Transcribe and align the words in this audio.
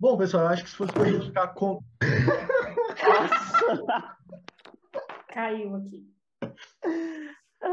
Bom, 0.00 0.16
pessoal, 0.16 0.44
eu 0.44 0.50
acho 0.50 0.62
que 0.62 0.70
se 0.70 0.76
fosse 0.76 0.92
gente 1.10 1.26
ficar 1.26 1.48
com. 1.48 1.82
Caiu 5.34 5.74
aqui. 5.74 6.08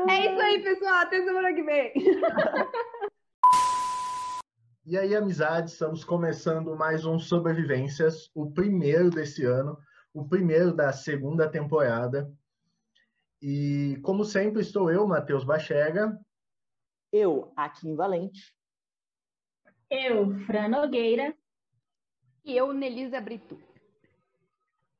É 0.09 0.31
isso 0.31 0.41
aí, 0.41 0.63
pessoal. 0.63 1.01
Até 1.01 1.23
semana 1.23 1.53
que 1.53 1.61
vem. 1.61 1.93
E 4.87 4.99
aí, 4.99 5.15
amizades, 5.15 5.73
estamos 5.73 6.03
começando 6.03 6.75
mais 6.75 7.07
um 7.07 7.17
Sobrevivências, 7.17 8.29
o 8.35 8.51
primeiro 8.51 9.09
desse 9.09 9.43
ano, 9.43 9.79
o 10.13 10.29
primeiro 10.29 10.75
da 10.75 10.93
segunda 10.93 11.49
temporada. 11.49 12.31
E, 13.41 13.99
como 14.03 14.23
sempre, 14.23 14.61
estou 14.61 14.91
eu, 14.91 15.07
Matheus 15.07 15.43
Bachega. 15.43 16.15
Eu, 17.11 17.51
Akin 17.55 17.95
Valente. 17.95 18.55
Eu, 19.89 20.37
Fran 20.45 20.67
Nogueira. 20.67 21.35
E 22.45 22.55
eu, 22.55 22.71
Nelisa 22.71 23.19
Brito. 23.19 23.59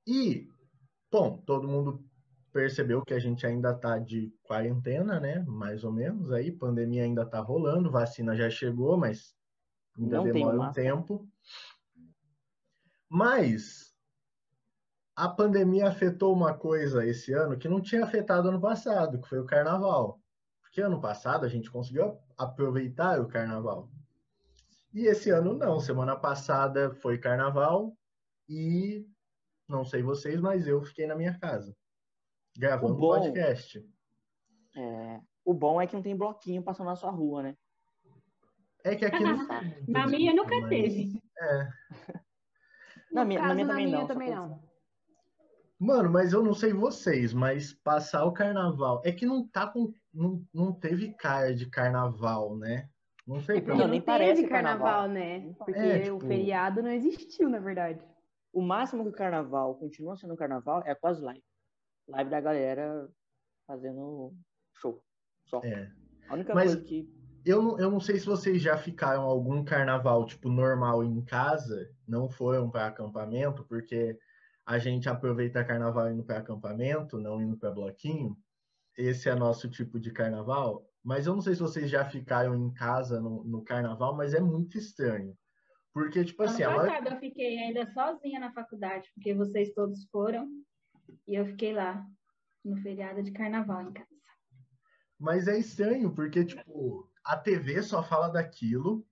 E, 0.08 0.48
bom, 1.12 1.38
todo 1.46 1.68
mundo 1.68 2.04
percebeu 2.52 3.04
que 3.04 3.14
a 3.14 3.20
gente 3.20 3.46
ainda 3.46 3.72
está 3.72 4.00
de 4.00 4.34
quarentena, 4.44 5.20
né? 5.20 5.44
Mais 5.48 5.84
ou 5.84 5.92
menos 5.92 6.32
aí, 6.32 6.52
pandemia 6.52 7.04
ainda 7.04 7.24
está 7.24 7.40
rolando, 7.40 7.92
vacina 7.92 8.36
já 8.36 8.50
chegou, 8.50 8.98
mas 8.98 9.36
ainda 9.98 10.18
Não 10.18 10.24
tem 10.24 10.34
demora 10.34 10.55
um 10.55 10.60
máscara. 10.60 10.88
tempo. 10.88 11.30
Mas 13.10 13.94
a 15.16 15.30
pandemia 15.30 15.88
afetou 15.88 16.34
uma 16.34 16.54
coisa 16.58 17.05
esse 17.05 17.32
ano 17.32 17.58
que 17.58 17.70
não 17.70 17.82
tinha 17.82 18.04
afetado 18.04 18.50
ano 18.50 18.60
passado, 18.60 19.22
que 19.22 19.30
foi 19.30 19.40
o 19.40 19.46
carnaval. 19.46 20.20
Porque 20.62 20.82
ano 20.82 21.00
passado 21.00 21.46
a 21.46 21.50
gente 21.50 21.70
conseguiu 21.70 22.18
aproveitar 22.38 23.22
o 23.22 23.27
carnaval. 23.27 23.90
E 24.95 25.05
esse 25.08 25.30
ano 25.30 25.54
não. 25.54 25.80
Semana 25.80 26.16
passada 26.16 26.90
foi 26.95 27.17
carnaval 27.20 27.95
e 28.49 29.05
não 29.68 29.84
sei 29.85 30.02
vocês, 30.02 30.40
mas 30.40 30.66
eu 30.68 30.81
fiquei 30.84 31.05
na 31.05 31.15
minha 31.15 31.37
casa 31.37 31.76
gravando 32.57 32.93
O 32.93 32.98
bom- 32.98 33.20
podcast. 33.20 33.85
É, 34.77 35.20
o 35.43 35.54
bom 35.54 35.82
é 35.82 35.85
que 35.87 35.93
não 35.96 36.02
tem 36.02 36.15
bloquinho 36.15 36.63
passando 36.63 36.87
na 36.87 36.96
sua 36.96 37.12
rua, 37.12 37.43
né? 37.43 37.57
É 38.84 38.96
que 38.96 39.04
aqui 39.05 39.21
não 39.24 39.35
Na 39.87 40.07
minha 40.07 40.34
nunca 40.34 40.57
mas- 40.62 40.70
teve. 40.70 41.21
É. 41.40 41.70
Na 43.12 43.26
minha, 43.26 43.41
na 43.41 43.48
caso, 43.48 43.55
minha 43.55 43.65
na 43.68 43.74
também 43.74 43.85
minha 43.87 43.99
não. 43.99 44.07
também 44.07 44.30
não. 44.35 44.63
Mano, 45.77 46.09
mas 46.09 46.32
eu 46.32 46.41
não 46.41 46.54
sei 46.54 46.71
vocês, 46.71 47.34
mas 47.34 47.74
passar 47.74 48.24
o 48.26 48.32
carnaval. 48.32 49.02
É 49.04 49.12
que 49.12 49.26
não 49.26 49.46
tá 49.46 49.68
com. 49.68 49.93
Não, 50.13 50.41
não 50.54 50.71
teve 50.71 51.13
cara 51.13 51.54
de 51.54 51.65
carnaval, 51.70 52.57
né? 52.57 52.90
Não 53.27 53.40
sei 53.41 53.59
pra 53.62 53.73
Não, 53.73 53.77
Porque 53.77 53.81
onde. 53.84 53.91
nem 53.91 53.99
não 53.99 54.05
parece 54.05 54.35
teve 54.41 54.48
carnaval, 54.49 54.85
carnaval. 54.87 55.09
né? 55.09 55.54
Porque 55.57 55.71
É, 55.79 55.99
tipo- 56.01 56.15
o 56.18 56.20
feriado 56.20 56.84
não 56.84 56.91
existiu, 56.91 57.49
na 57.49 57.59
verdade. 57.59 57.99
O 58.54 58.62
máximo 58.62 59.04
que 59.04 59.09
o 59.09 59.13
carnaval 59.13 59.76
continua 59.76 60.15
sendo 60.15 60.35
carnaval 60.37 60.84
é 60.85 60.93
com 60.95 61.07
as 61.07 61.20
lives. 61.20 61.43
Live 62.07 62.29
da 62.29 62.40
galera 62.40 63.09
fazendo 63.68 64.34
show. 64.75 65.01
Só. 65.46 65.59
É. 65.63 65.91
A 66.29 66.34
única 66.35 66.53
Mas- 66.53 66.73
coisa 66.73 66.81
que. 66.88 67.09
Eu 67.44 67.62
não, 67.62 67.79
eu 67.79 67.91
não 67.91 68.00
sei 68.00 68.18
se 68.18 68.25
vocês 68.25 68.59
já 68.59 68.75
ficaram 68.75 69.22
algum 69.22 69.63
carnaval, 69.63 70.25
tipo, 70.25 70.50
normal 70.50 71.03
em 71.03 71.23
casa, 71.23 71.91
não 72.07 72.28
foram 72.28 72.72
para 72.72 72.88
acampamento, 72.88 73.63
porque 73.66 74.18
a 74.66 74.79
gente 74.79 75.07
aproveita 75.07 75.63
carnaval 75.63 76.09
indo 76.12 76.23
para 76.23 76.40
acampamento, 76.40 77.19
não 77.19 77.40
indo 77.40 77.56
para 77.56 77.69
bloquinho. 77.69 78.35
Esse 78.97 79.29
é 79.29 79.35
nosso 79.35 79.69
tipo 79.69 80.00
de 80.00 80.12
carnaval. 80.12 80.88
Mas 81.06 81.28
eu 81.28 81.36
não 81.36 81.42
sei 81.42 81.53
se 81.53 81.62
vocês 81.62 81.88
já 81.88 82.03
ficaram 82.03 82.56
em 82.56 82.74
casa 82.74 83.22
no, 83.22 83.44
no 83.44 83.64
carnaval, 83.64 84.16
mas 84.16 84.34
é 84.34 84.40
muito 84.40 84.75
estranho. 84.75 85.38
Porque, 85.94 86.25
tipo 86.25 86.42
assim, 86.42 86.64
ano 86.64 86.78
maioria- 86.78 86.98
passado 86.98 87.14
eu 87.14 87.20
fiquei 87.20 87.59
ainda 87.59 87.86
sozinha 87.94 88.40
na 88.40 88.52
faculdade, 88.52 89.12
porque 89.14 89.36
vocês 89.36 89.72
todos 89.76 90.03
foram. 90.09 90.50
E 91.28 91.36
eu 91.36 91.46
fiquei 91.46 91.74
lá 91.74 92.03
no 92.64 92.76
feriado 92.78 93.22
de 93.22 93.31
carnaval 93.31 93.84
em 93.84 93.94
casa. 93.94 94.09
Mas 95.20 95.48
é 95.48 95.60
estranho, 95.60 96.12
porque, 96.12 96.44
tipo, 96.44 97.08
a 97.24 97.38
TV 97.38 97.84
só 97.84 98.04
fala 98.04 98.28
daquilo, 98.28 99.06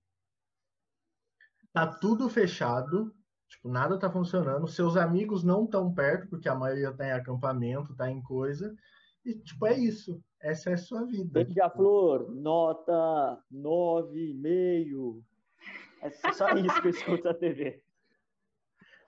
tá 1.72 1.86
tudo 1.88 2.28
fechado, 2.28 3.16
tipo, 3.48 3.70
nada 3.70 4.00
tá 4.00 4.12
funcionando, 4.12 4.68
seus 4.68 4.98
amigos 4.98 5.44
não 5.44 5.66
estão 5.66 5.94
perto, 5.94 6.28
porque 6.28 6.50
a 6.50 6.56
maioria 6.56 6.92
tá 6.92 7.06
em 7.06 7.12
acampamento, 7.12 7.96
tá 7.96 8.10
em 8.10 8.22
coisa, 8.22 8.76
e, 9.26 9.36
tipo, 9.36 9.66
é 9.68 9.78
isso. 9.78 10.22
Essa 10.42 10.72
é 10.72 10.74
a 10.74 10.78
sua 10.78 11.06
vida. 11.06 11.44
Beija-flor, 11.44 12.30
nota 12.32 13.42
9,5. 13.52 15.24
É 16.02 16.10
só 16.34 16.50
isso 16.58 16.82
que 16.82 16.88
eu 16.88 16.92
escuto 16.92 17.24
na 17.24 17.34
TV. 17.34 17.82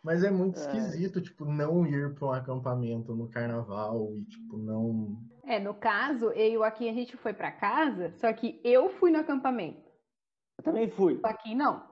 Mas 0.03 0.23
é 0.23 0.29
muito 0.31 0.57
É. 0.59 0.61
esquisito, 0.61 1.19
tipo, 1.21 1.45
não 1.45 1.85
ir 1.85 2.13
para 2.15 2.27
um 2.27 2.31
acampamento 2.31 3.15
no 3.15 3.27
carnaval 3.29 4.15
e, 4.15 4.23
tipo, 4.25 4.57
não. 4.57 5.17
É, 5.43 5.59
no 5.59 5.73
caso, 5.73 6.31
eu 6.31 6.51
e 6.51 6.57
o 6.57 6.63
Aqui 6.63 6.87
a 6.87 6.93
gente 6.93 7.17
foi 7.17 7.33
pra 7.33 7.51
casa, 7.51 8.11
só 8.11 8.31
que 8.31 8.61
eu 8.63 8.89
fui 8.91 9.11
no 9.11 9.19
acampamento. 9.19 9.83
Eu 10.57 10.63
também 10.63 10.89
fui. 10.89 11.19
O 11.21 11.27
Aqui 11.27 11.53
não. 11.55 11.91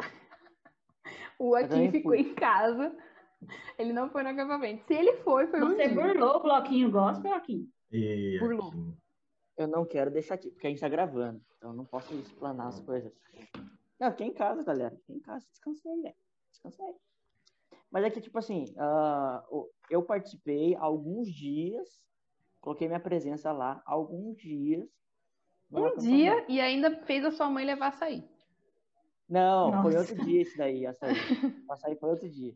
O 1.38 1.54
Aqui 1.54 1.90
ficou 1.90 2.12
fui. 2.12 2.20
em 2.20 2.34
casa. 2.34 2.96
Ele 3.78 3.92
não 3.92 4.08
foi 4.10 4.22
no 4.22 4.28
acampamento. 4.30 4.84
Se 4.86 4.94
ele 4.94 5.14
foi, 5.18 5.46
foi 5.48 5.62
um 5.62 5.68
Você 5.70 5.88
dia. 5.88 5.94
burlou 5.94 6.36
o 6.36 6.42
bloquinho 6.42 6.90
gospel 6.90 7.32
aqui. 7.34 7.68
E, 7.92 8.38
Burlou. 8.40 8.72
Eu 9.56 9.68
não 9.68 9.84
quero 9.84 10.10
deixar 10.10 10.34
aqui, 10.34 10.50
porque 10.50 10.66
a 10.66 10.70
gente 10.70 10.80
tá 10.80 10.88
gravando. 10.88 11.40
Então 11.56 11.70
eu 11.70 11.76
não 11.76 11.84
posso 11.84 12.12
explanar 12.14 12.68
as 12.68 12.80
coisas. 12.80 13.12
Não, 14.00 14.10
fiquei 14.10 14.26
em 14.26 14.34
casa, 14.34 14.62
galera. 14.64 14.96
Fiquei 14.96 15.16
em 15.16 15.20
casa, 15.20 15.46
descansei, 15.50 16.00
velho. 16.02 16.14
Descansei. 16.50 16.94
Mas 17.90 18.04
é 18.04 18.10
que, 18.10 18.20
tipo 18.20 18.36
assim, 18.38 18.74
o- 19.50 19.68
eu 19.88 20.02
participei 20.02 20.74
alguns 20.74 21.28
dias, 21.32 22.02
coloquei 22.60 22.88
minha 22.88 22.98
presença 23.00 23.52
lá, 23.52 23.80
alguns 23.86 24.36
dias. 24.36 24.88
Um 25.72 25.96
dia 25.98 26.44
e 26.48 26.60
ainda 26.60 26.90
fez 27.04 27.24
a 27.24 27.30
sua 27.30 27.48
mãe 27.48 27.64
levar 27.64 27.88
açaí. 27.88 28.28
Não, 29.28 29.70
foi 29.82 29.94
Nossa. 29.94 30.12
outro 30.12 30.24
dia 30.26 30.42
esse 30.42 30.56
daí, 30.56 30.84
açaí. 30.86 31.14
Açaí 31.70 31.96
foi 31.96 32.10
outro 32.10 32.28
dia. 32.28 32.54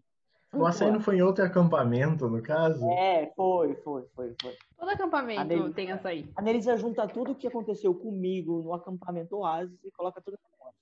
O 0.52 0.64
açaí 0.66 0.90
não 0.90 1.00
foi 1.00 1.16
em 1.18 1.22
outro 1.22 1.44
acampamento, 1.44 2.28
no 2.28 2.42
caso? 2.42 2.84
É, 2.90 3.32
foi, 3.36 3.74
foi, 3.76 4.06
foi, 4.14 4.34
foi. 4.40 4.56
Todo 4.78 4.88
acampamento 4.90 5.40
A 5.40 5.44
dele- 5.44 5.72
tem 5.74 5.90
açaí. 5.92 6.30
A 6.36 6.42
Nelisa 6.42 6.76
junta 6.76 7.06
tudo 7.06 7.32
o 7.32 7.34
que 7.34 7.46
aconteceu 7.46 7.94
comigo 7.94 8.62
no 8.62 8.72
acampamento 8.72 9.36
Oasis 9.36 9.78
e 9.84 9.90
coloca 9.90 10.20
tudo 10.20 10.38
na 10.42 10.64
moto. 10.64 10.74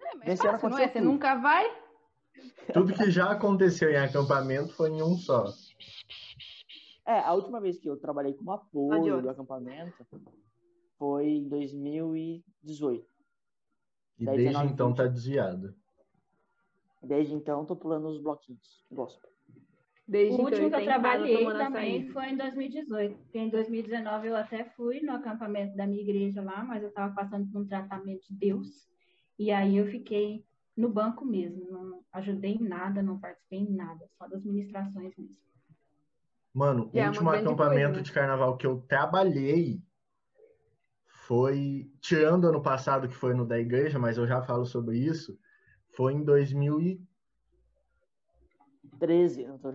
É, 0.00 0.16
mas 0.16 0.28
Nesse 0.28 0.42
fácil, 0.42 0.68
não 0.68 0.78
é? 0.78 0.88
Você 0.88 1.00
nunca 1.00 1.34
vai? 1.36 1.64
Tudo 2.72 2.92
que 2.92 3.10
já 3.10 3.30
aconteceu 3.30 3.90
em 3.90 3.96
acampamento 3.96 4.74
foi 4.74 4.90
em 4.90 5.02
um 5.02 5.16
só. 5.16 5.46
É, 7.06 7.20
a 7.20 7.32
última 7.32 7.60
vez 7.60 7.78
que 7.78 7.88
eu 7.88 7.96
trabalhei 7.98 8.34
como 8.34 8.50
apoio 8.52 8.92
Adiós. 8.94 9.22
do 9.22 9.30
acampamento 9.30 10.04
foi 10.98 11.26
em 11.28 11.48
2018. 11.48 13.06
E 14.18 14.24
Daí 14.24 14.36
desde 14.36 14.52
19, 14.54 14.72
então 14.72 14.88
20. 14.88 14.96
tá 14.96 15.06
desviado. 15.06 15.74
Desde 17.04 17.34
então, 17.34 17.64
tô 17.64 17.76
pulando 17.76 18.08
os 18.08 18.20
bloquinhos. 18.20 18.84
Gospel. 18.90 19.30
Desde 20.06 20.32
O 20.32 20.34
então 20.34 20.44
último 20.44 20.70
que 20.70 20.76
eu 20.76 20.84
trabalhei 20.84 21.44
também 21.44 22.00
açaí. 22.02 22.12
foi 22.12 22.28
em 22.30 22.36
2018. 22.36 23.16
Porque 23.18 23.38
em 23.38 23.48
2019 23.48 24.28
eu 24.28 24.36
até 24.36 24.64
fui 24.64 25.00
no 25.00 25.12
acampamento 25.12 25.76
da 25.76 25.86
minha 25.86 26.02
igreja 26.02 26.42
lá, 26.42 26.62
mas 26.62 26.82
eu 26.82 26.90
estava 26.90 27.14
passando 27.14 27.50
por 27.50 27.62
um 27.62 27.66
tratamento 27.66 28.26
de 28.28 28.34
Deus. 28.34 28.88
E 29.38 29.50
aí 29.50 29.76
eu 29.76 29.86
fiquei 29.86 30.44
no 30.76 30.88
banco 30.90 31.24
mesmo. 31.24 31.70
Não 31.70 32.04
ajudei 32.12 32.52
em 32.52 32.62
nada, 32.62 33.02
não 33.02 33.18
participei 33.18 33.60
em 33.60 33.74
nada, 33.74 34.06
só 34.18 34.28
das 34.28 34.44
ministrações 34.44 35.14
mesmo. 35.16 35.36
Mano, 36.52 36.90
E 36.92 36.98
é 36.98 37.02
o 37.02 37.04
uma 37.04 37.10
último 37.10 37.30
acampamento 37.30 37.84
coisa, 37.86 37.96
né? 37.96 38.02
de 38.02 38.12
carnaval 38.12 38.56
que 38.56 38.66
eu 38.66 38.80
trabalhei 38.82 39.82
foi, 41.26 41.90
tirando 42.00 42.46
ano 42.46 42.62
passado 42.62 43.08
que 43.08 43.14
foi 43.14 43.34
no 43.34 43.46
da 43.46 43.58
igreja, 43.58 43.98
mas 43.98 44.18
eu 44.18 44.26
já 44.26 44.42
falo 44.42 44.66
sobre 44.66 44.98
isso, 44.98 45.38
foi 45.96 46.12
em 46.14 46.22
2016. 46.22 47.00
13. 48.98 49.46
Não 49.46 49.58
tô... 49.58 49.74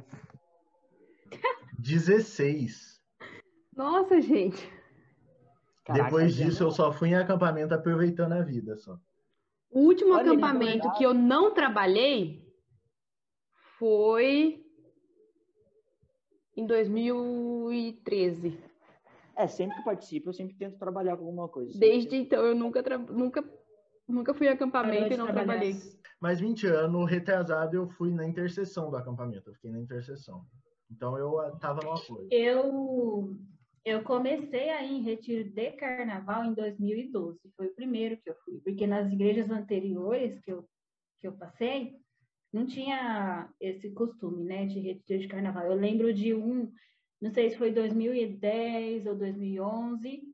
Nossa, 3.76 4.20
gente. 4.22 4.72
Caraca, 5.86 6.04
Depois 6.06 6.36
disso, 6.36 6.64
eu 6.64 6.72
só 6.72 6.92
fui 6.92 7.10
em 7.10 7.16
acampamento 7.16 7.74
aproveitando 7.74 8.34
a 8.34 8.42
vida, 8.42 8.76
só. 8.78 9.00
O 9.72 9.82
último 9.82 10.14
Olha, 10.14 10.32
acampamento 10.32 10.92
que 10.94 11.04
eu 11.04 11.14
não 11.14 11.54
trabalhei 11.54 12.48
foi 13.78 14.66
em 16.56 16.66
2013. 16.66 18.60
É, 19.36 19.48
sempre 19.48 19.76
que 19.76 19.82
eu 19.82 19.86
participo, 19.86 20.30
eu 20.30 20.34
sempre 20.34 20.56
tento 20.56 20.78
trabalhar 20.78 21.16
com 21.16 21.24
alguma 21.26 21.48
coisa. 21.48 21.78
Desde 21.80 22.16
então 22.16 22.46
eu 22.46 22.54
nunca, 22.54 22.84
tra- 22.84 22.98
nunca, 22.98 23.44
nunca 24.08 24.34
fui 24.34 24.48
em 24.48 24.50
acampamento 24.50 25.14
e 25.14 25.18
não 25.18 25.28
trabalhei. 25.28 25.76
Mas 26.20 26.40
20 26.40 26.68
anos, 26.68 27.10
retrasado, 27.10 27.76
eu 27.76 27.88
fui 27.88 28.12
na 28.12 28.28
interseção 28.28 28.90
do 28.90 28.98
acampamento, 28.98 29.50
eu 29.50 29.54
fiquei 29.54 29.72
na 29.72 29.80
interseção. 29.80 30.46
Então 30.92 31.18
eu 31.18 31.40
ah, 31.40 31.52
tava 31.52 31.82
no 31.82 31.94
apoio. 31.94 32.28
Eu, 32.30 33.38
eu 33.86 34.04
comecei 34.04 34.70
a 34.70 34.84
ir 34.84 34.96
em 34.96 35.02
retiro 35.02 35.50
de 35.50 35.72
carnaval 35.74 36.44
em 36.44 36.54
2012. 36.54 37.40
Foi 37.56 37.68
o 37.68 37.76
primeiro 37.76 38.18
que 38.18 38.30
eu 38.30 38.36
fui, 38.44 38.60
porque 38.60 38.86
nas 38.86 39.12
igrejas 39.12 39.50
anteriores 39.50 40.40
que 40.40 40.52
eu, 40.52 40.68
que 41.22 41.28
eu 41.28 41.34
passei, 41.34 41.96
não 42.52 42.66
tinha 42.66 43.50
esse 43.60 43.92
costume, 43.92 44.44
né, 44.44 44.66
de 44.66 44.80
retiro 44.80 45.22
de 45.22 45.28
carnaval. 45.28 45.66
Eu 45.66 45.76
lembro 45.76 46.14
de 46.14 46.34
um, 46.34 46.72
não 47.22 47.32
sei 47.32 47.50
se 47.50 47.58
foi 47.58 47.72
2010 47.72 49.06
ou 49.06 49.16
2011, 49.16 50.29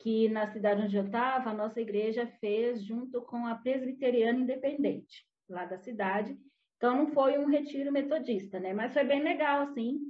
que 0.00 0.30
na 0.30 0.46
cidade 0.46 0.82
onde 0.82 0.96
eu 0.96 1.04
estava, 1.04 1.50
a 1.50 1.54
nossa 1.54 1.80
igreja 1.80 2.26
fez 2.40 2.82
junto 2.82 3.20
com 3.22 3.46
a 3.46 3.54
Presbiteriana 3.54 4.40
Independente, 4.40 5.26
lá 5.48 5.66
da 5.66 5.78
cidade. 5.78 6.36
Então, 6.76 6.96
não 6.96 7.12
foi 7.12 7.38
um 7.38 7.46
retiro 7.46 7.92
metodista, 7.92 8.58
né? 8.58 8.72
Mas 8.72 8.94
foi 8.94 9.04
bem 9.04 9.22
legal, 9.22 9.62
assim, 9.62 10.00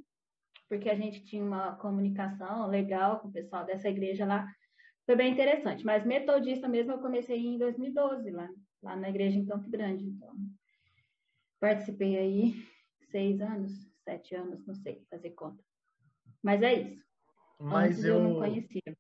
porque 0.69 0.89
a 0.89 0.95
gente 0.95 1.25
tinha 1.25 1.43
uma 1.43 1.75
comunicação 1.75 2.69
legal 2.69 3.19
com 3.19 3.29
o 3.29 3.33
pessoal 3.33 3.67
dessa 3.67 3.89
igreja 3.89 4.25
lá. 4.25 4.47
Foi 5.05 5.17
bem 5.17 5.33
interessante. 5.33 5.85
Mas 5.85 6.07
metodista 6.07 6.69
mesmo 6.69 6.93
eu 6.93 7.01
comecei 7.01 7.45
em 7.45 7.59
2012, 7.59 8.31
lá, 8.31 8.49
lá 8.81 8.95
na 8.95 9.11
igreja 9.11 9.37
em 9.37 9.47
Campo 9.47 9.69
Grande. 9.69 10.05
Então, 10.05 10.33
participei 11.59 12.17
aí 12.17 12.55
seis 13.11 13.41
anos, 13.41 13.73
sete 14.05 14.37
anos, 14.37 14.65
não 14.65 14.75
sei 14.77 15.05
fazer 15.11 15.31
conta. 15.31 15.61
Mas 16.41 16.63
é 16.63 16.75
isso. 16.75 17.05
Mas 17.59 17.91
Antes 17.91 18.05
eu, 18.05 18.15
eu 18.15 18.23
não 18.23 18.35
conhecia. 18.37 18.97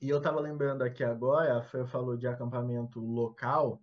E 0.00 0.08
eu 0.08 0.20
tava 0.20 0.40
lembrando 0.40 0.82
aqui 0.82 1.04
agora, 1.04 1.58
a 1.58 1.62
Fê 1.62 1.84
falou 1.84 2.16
de 2.16 2.26
acampamento 2.26 2.98
local. 2.98 3.82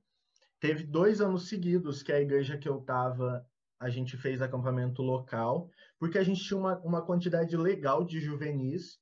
Teve 0.60 0.84
dois 0.84 1.22
anos 1.22 1.48
seguidos 1.48 2.02
que 2.02 2.12
a 2.12 2.20
igreja 2.20 2.58
que 2.58 2.68
eu 2.68 2.82
tava, 2.82 3.46
a 3.80 3.88
gente 3.90 4.18
fez 4.18 4.42
acampamento 4.42 5.04
local, 5.04 5.70
porque 6.00 6.18
a 6.18 6.24
gente 6.24 6.44
tinha 6.44 6.60
uma, 6.60 6.80
uma 6.80 7.06
quantidade 7.06 7.56
legal 7.56 8.04
de 8.04 8.20
juvenis. 8.20 9.00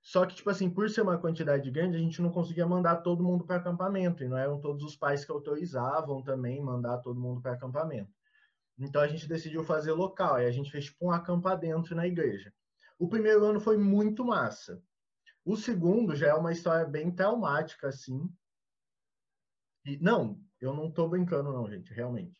Só 0.00 0.24
que, 0.24 0.36
tipo 0.36 0.48
assim, 0.48 0.70
por 0.70 0.88
ser 0.88 1.02
uma 1.02 1.18
quantidade 1.18 1.68
grande, 1.72 1.96
a 1.96 2.00
gente 2.00 2.22
não 2.22 2.30
conseguia 2.30 2.64
mandar 2.64 2.98
todo 2.98 3.24
mundo 3.24 3.44
para 3.44 3.56
acampamento. 3.56 4.22
E 4.22 4.28
não 4.28 4.38
eram 4.38 4.60
todos 4.60 4.84
os 4.84 4.94
pais 4.94 5.24
que 5.24 5.32
autorizavam 5.32 6.22
também 6.22 6.62
mandar 6.62 6.98
todo 6.98 7.20
mundo 7.20 7.42
para 7.42 7.54
acampamento. 7.54 8.12
Então 8.78 9.02
a 9.02 9.08
gente 9.08 9.28
decidiu 9.28 9.64
fazer 9.64 9.90
local. 9.90 10.40
E 10.40 10.46
a 10.46 10.52
gente 10.52 10.70
fez 10.70 10.84
tipo 10.84 11.04
um 11.06 11.10
acampa 11.10 11.56
dentro 11.56 11.96
na 11.96 12.06
igreja. 12.06 12.54
O 12.96 13.08
primeiro 13.08 13.44
ano 13.44 13.58
foi 13.58 13.76
muito 13.76 14.24
massa. 14.24 14.80
O 15.48 15.56
segundo 15.56 16.14
já 16.14 16.26
é 16.26 16.34
uma 16.34 16.52
história 16.52 16.84
bem 16.84 17.10
traumática, 17.10 17.88
assim. 17.88 18.30
E, 19.82 19.96
não, 19.96 20.38
eu 20.60 20.74
não 20.74 20.90
tô 20.90 21.08
brincando, 21.08 21.50
não, 21.50 21.66
gente, 21.66 21.90
realmente. 21.94 22.38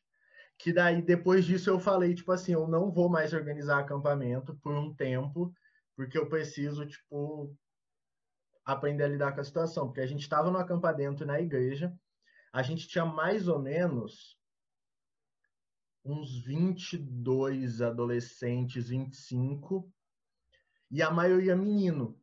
Que 0.58 0.74
daí, 0.74 1.00
depois 1.00 1.46
disso, 1.46 1.70
eu 1.70 1.80
falei, 1.80 2.14
tipo 2.14 2.30
assim, 2.30 2.52
eu 2.52 2.68
não 2.68 2.92
vou 2.92 3.08
mais 3.08 3.32
organizar 3.32 3.78
acampamento 3.78 4.54
por 4.58 4.74
um 4.74 4.94
tempo, 4.94 5.50
porque 5.96 6.18
eu 6.18 6.28
preciso, 6.28 6.84
tipo, 6.84 7.56
aprender 8.62 9.04
a 9.04 9.08
lidar 9.08 9.32
com 9.32 9.40
a 9.40 9.44
situação. 9.44 9.86
Porque 9.86 10.02
a 10.02 10.06
gente 10.06 10.20
estava 10.20 10.50
no 10.50 10.58
acampamento 10.58 11.24
na 11.24 11.40
igreja, 11.40 11.98
a 12.52 12.62
gente 12.62 12.86
tinha 12.86 13.06
mais 13.06 13.48
ou 13.48 13.58
menos 13.58 14.38
uns 16.04 16.44
22 16.44 17.80
adolescentes, 17.80 18.90
25, 18.90 19.90
e 20.90 21.00
a 21.00 21.10
maioria 21.10 21.56
menino. 21.56 22.17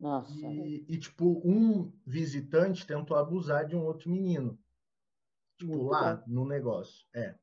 Nossa. 0.00 0.32
E, 0.34 0.86
e, 0.88 0.98
tipo, 0.98 1.42
um 1.44 1.92
visitante 2.06 2.86
tentou 2.86 3.16
abusar 3.16 3.66
de 3.66 3.76
um 3.76 3.84
outro 3.84 4.10
menino. 4.10 4.58
Tipo, 5.58 5.72
Muito 5.72 5.90
lá 5.90 6.16
bom. 6.16 6.24
no 6.26 6.48
negócio. 6.48 7.06
É. 7.14 7.34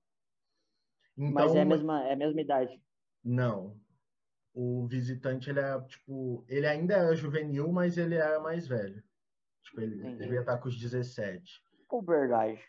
Então, 1.16 1.32
Mas 1.32 1.56
é 1.56 1.62
a 1.62 1.66
mesma, 1.66 2.04
é 2.08 2.14
a 2.14 2.16
mesma 2.16 2.42
idade. 2.42 2.82
Não. 3.24 3.80
O 4.54 4.88
visitante, 4.88 5.52
ele 5.52 5.60
é, 5.60 5.80
tipo, 5.82 6.44
ele 6.48 6.66
ainda 6.66 6.96
era 6.96 7.16
juvenil, 7.16 7.72
mas 7.72 7.96
ele 7.96 8.16
era 8.16 8.40
mais 8.40 8.68
velho. 8.68 9.04
Tipo, 9.64 9.82
ele 9.82 10.00
Entendi. 10.00 10.18
devia 10.18 10.40
estar 10.40 10.58
com 10.58 10.68
os 10.68 10.80
17. 10.80 11.62
Puberdade. 11.88 12.60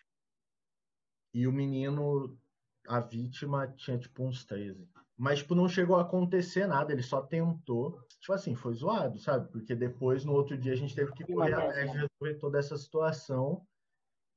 E 1.32 1.46
o 1.46 1.52
menino, 1.52 2.38
a 2.86 3.00
vítima, 3.00 3.68
tinha, 3.68 3.98
tipo, 3.98 4.22
uns 4.22 4.44
13. 4.44 4.86
Mas, 5.16 5.38
tipo, 5.38 5.54
não 5.54 5.68
chegou 5.68 5.96
a 5.96 6.02
acontecer 6.02 6.66
nada, 6.66 6.92
ele 6.92 7.02
só 7.02 7.22
tentou. 7.22 8.02
Tipo 8.20 8.32
assim, 8.32 8.54
foi 8.54 8.74
zoado, 8.74 9.18
sabe? 9.18 9.48
Porque 9.50 9.74
depois, 9.74 10.24
no 10.24 10.32
outro 10.32 10.56
dia, 10.56 10.72
a 10.72 10.76
gente 10.76 10.94
teve 10.94 11.12
que 11.12 11.24
correr 11.24 11.52
é 11.52 11.54
atrás 11.54 11.92
de 11.92 11.98
resolver 11.98 12.40
toda 12.40 12.58
essa 12.58 12.76
situação. 12.76 13.64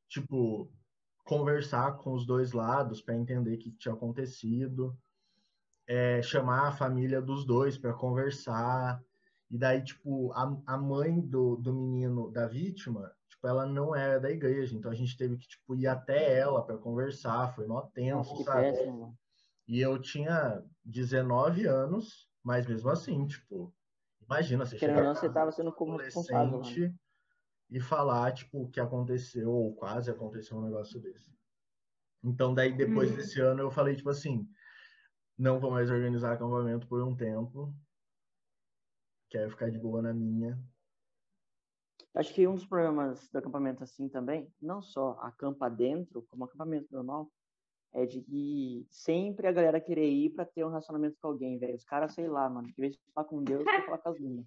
Tipo, 0.07 0.71
conversar 1.23 1.97
com 1.97 2.13
os 2.13 2.25
dois 2.25 2.51
lados 2.51 3.01
para 3.01 3.15
entender 3.15 3.55
o 3.55 3.57
que 3.57 3.71
tinha 3.71 3.93
acontecido. 3.93 4.97
É, 5.87 6.21
chamar 6.21 6.67
a 6.67 6.71
família 6.71 7.21
dos 7.21 7.45
dois 7.45 7.77
para 7.77 7.93
conversar. 7.93 9.03
E 9.49 9.57
daí, 9.57 9.83
tipo, 9.83 10.31
a, 10.33 10.57
a 10.65 10.77
mãe 10.77 11.19
do, 11.19 11.57
do 11.57 11.73
menino, 11.73 12.31
da 12.31 12.47
vítima, 12.47 13.11
tipo, 13.29 13.47
ela 13.47 13.65
não 13.65 13.95
era 13.95 14.19
da 14.19 14.31
igreja. 14.31 14.77
Então 14.77 14.91
a 14.91 14.95
gente 14.95 15.17
teve 15.17 15.37
que, 15.37 15.47
tipo, 15.47 15.75
ir 15.75 15.87
até 15.87 16.37
ela 16.37 16.63
para 16.63 16.77
conversar. 16.77 17.53
Foi 17.55 17.65
mó 17.65 17.81
tenso, 17.81 18.31
Nossa, 18.31 18.43
sabe? 18.43 18.71
péssimo. 18.71 19.17
E 19.67 19.81
eu 19.81 19.99
tinha 19.99 20.63
19 20.83 21.65
anos, 21.65 22.30
mas 22.43 22.67
mesmo 22.67 22.89
assim, 22.89 23.25
tipo, 23.27 23.73
imagina 24.21 24.65
você 24.65 24.77
Querendo 24.77 24.95
chegar 24.95 25.03
não, 25.03 25.15
você 25.15 25.29
tava 25.29 25.49
sendo 25.53 25.71
como 25.73 25.93
adolescente 25.93 26.95
e 27.69 27.79
falar, 27.81 28.33
tipo, 28.33 28.63
o 28.63 28.69
que 28.71 28.79
aconteceu, 28.79 29.51
ou 29.51 29.75
quase 29.75 30.11
aconteceu 30.11 30.57
um 30.57 30.63
negócio 30.63 30.99
desse. 31.01 31.33
Então, 32.23 32.53
daí, 32.53 32.75
depois 32.75 33.11
Hum. 33.11 33.15
desse 33.15 33.41
ano, 33.41 33.61
eu 33.61 33.71
falei, 33.71 33.95
tipo 33.95 34.09
assim, 34.09 34.47
não 35.37 35.59
vou 35.59 35.71
mais 35.71 35.91
organizar 35.91 36.33
acampamento 36.33 36.87
por 36.87 37.03
um 37.03 37.15
tempo, 37.15 37.75
quero 39.29 39.49
ficar 39.49 39.71
de 39.71 39.79
boa 39.79 39.99
na 40.01 40.13
minha. 40.13 40.63
Acho 42.15 42.33
que 42.33 42.47
um 42.47 42.55
dos 42.55 42.65
problemas 42.65 43.29
do 43.29 43.37
acampamento 43.37 43.83
assim 43.83 44.07
também, 44.09 44.53
não 44.61 44.81
só 44.81 45.11
acampa 45.21 45.69
dentro, 45.69 46.25
como 46.29 46.45
acampamento 46.45 46.87
normal, 46.91 47.31
é 47.93 48.05
de 48.05 48.21
que 48.21 48.85
sempre 48.89 49.47
a 49.47 49.51
galera 49.51 49.79
querer 49.81 50.09
ir 50.09 50.29
pra 50.31 50.45
ter 50.45 50.63
um 50.63 50.69
relacionamento 50.69 51.17
com 51.21 51.27
alguém, 51.27 51.57
velho. 51.57 51.75
Os 51.75 51.83
caras, 51.83 52.13
sei 52.13 52.27
lá, 52.27 52.49
mano, 52.49 52.67
que 52.73 52.79
vez 52.79 52.93
de 52.93 52.99
falar 53.13 53.27
com 53.27 53.43
Deus, 53.43 53.63
quer 53.63 53.85
falar 53.85 53.97
com 53.97 54.09
as 54.09 54.19
minas. 54.19 54.45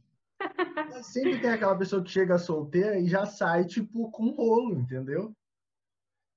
Mas 0.91 1.07
sempre 1.07 1.41
tem 1.41 1.51
aquela 1.51 1.77
pessoa 1.77 2.03
que 2.03 2.11
chega 2.11 2.39
solteira 2.39 2.99
e 2.99 3.07
já 3.07 3.25
sai, 3.27 3.65
tipo, 3.65 4.11
com 4.11 4.31
rolo, 4.31 4.75
entendeu? 4.79 5.33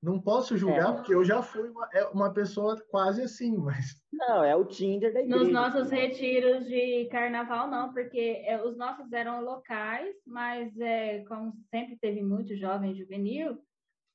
Não 0.02 0.22
posso 0.22 0.56
julgar, 0.56 0.92
É. 0.92 0.94
porque 0.94 1.14
eu 1.14 1.24
já 1.26 1.42
fui 1.42 1.70
uma, 1.70 1.90
é 1.92 2.06
uma 2.10 2.32
pessoa 2.32 2.80
quase 2.90 3.24
assim, 3.24 3.58
mas 3.58 4.00
Não, 4.14 4.44
é 4.44 4.56
o 4.56 4.64
Tinder 4.64 5.12
da 5.12 5.22
igreja. 5.22 5.44
Nos 5.44 5.52
nossos 5.52 5.90
retiros 5.90 6.68
de 6.68 7.06
carnaval, 7.12 7.68
não, 7.68 7.92
porque 7.92 8.44
é, 8.46 8.64
os 8.64 8.78
nossos 8.78 9.12
eram 9.12 9.44
locais, 9.44 10.16
mas 10.26 10.78
é, 10.80 11.24
como 11.26 11.52
sempre 11.72 11.98
teve 11.98 12.22
muito 12.22 12.56
jovem 12.56 12.94
juvenil, 12.94 13.58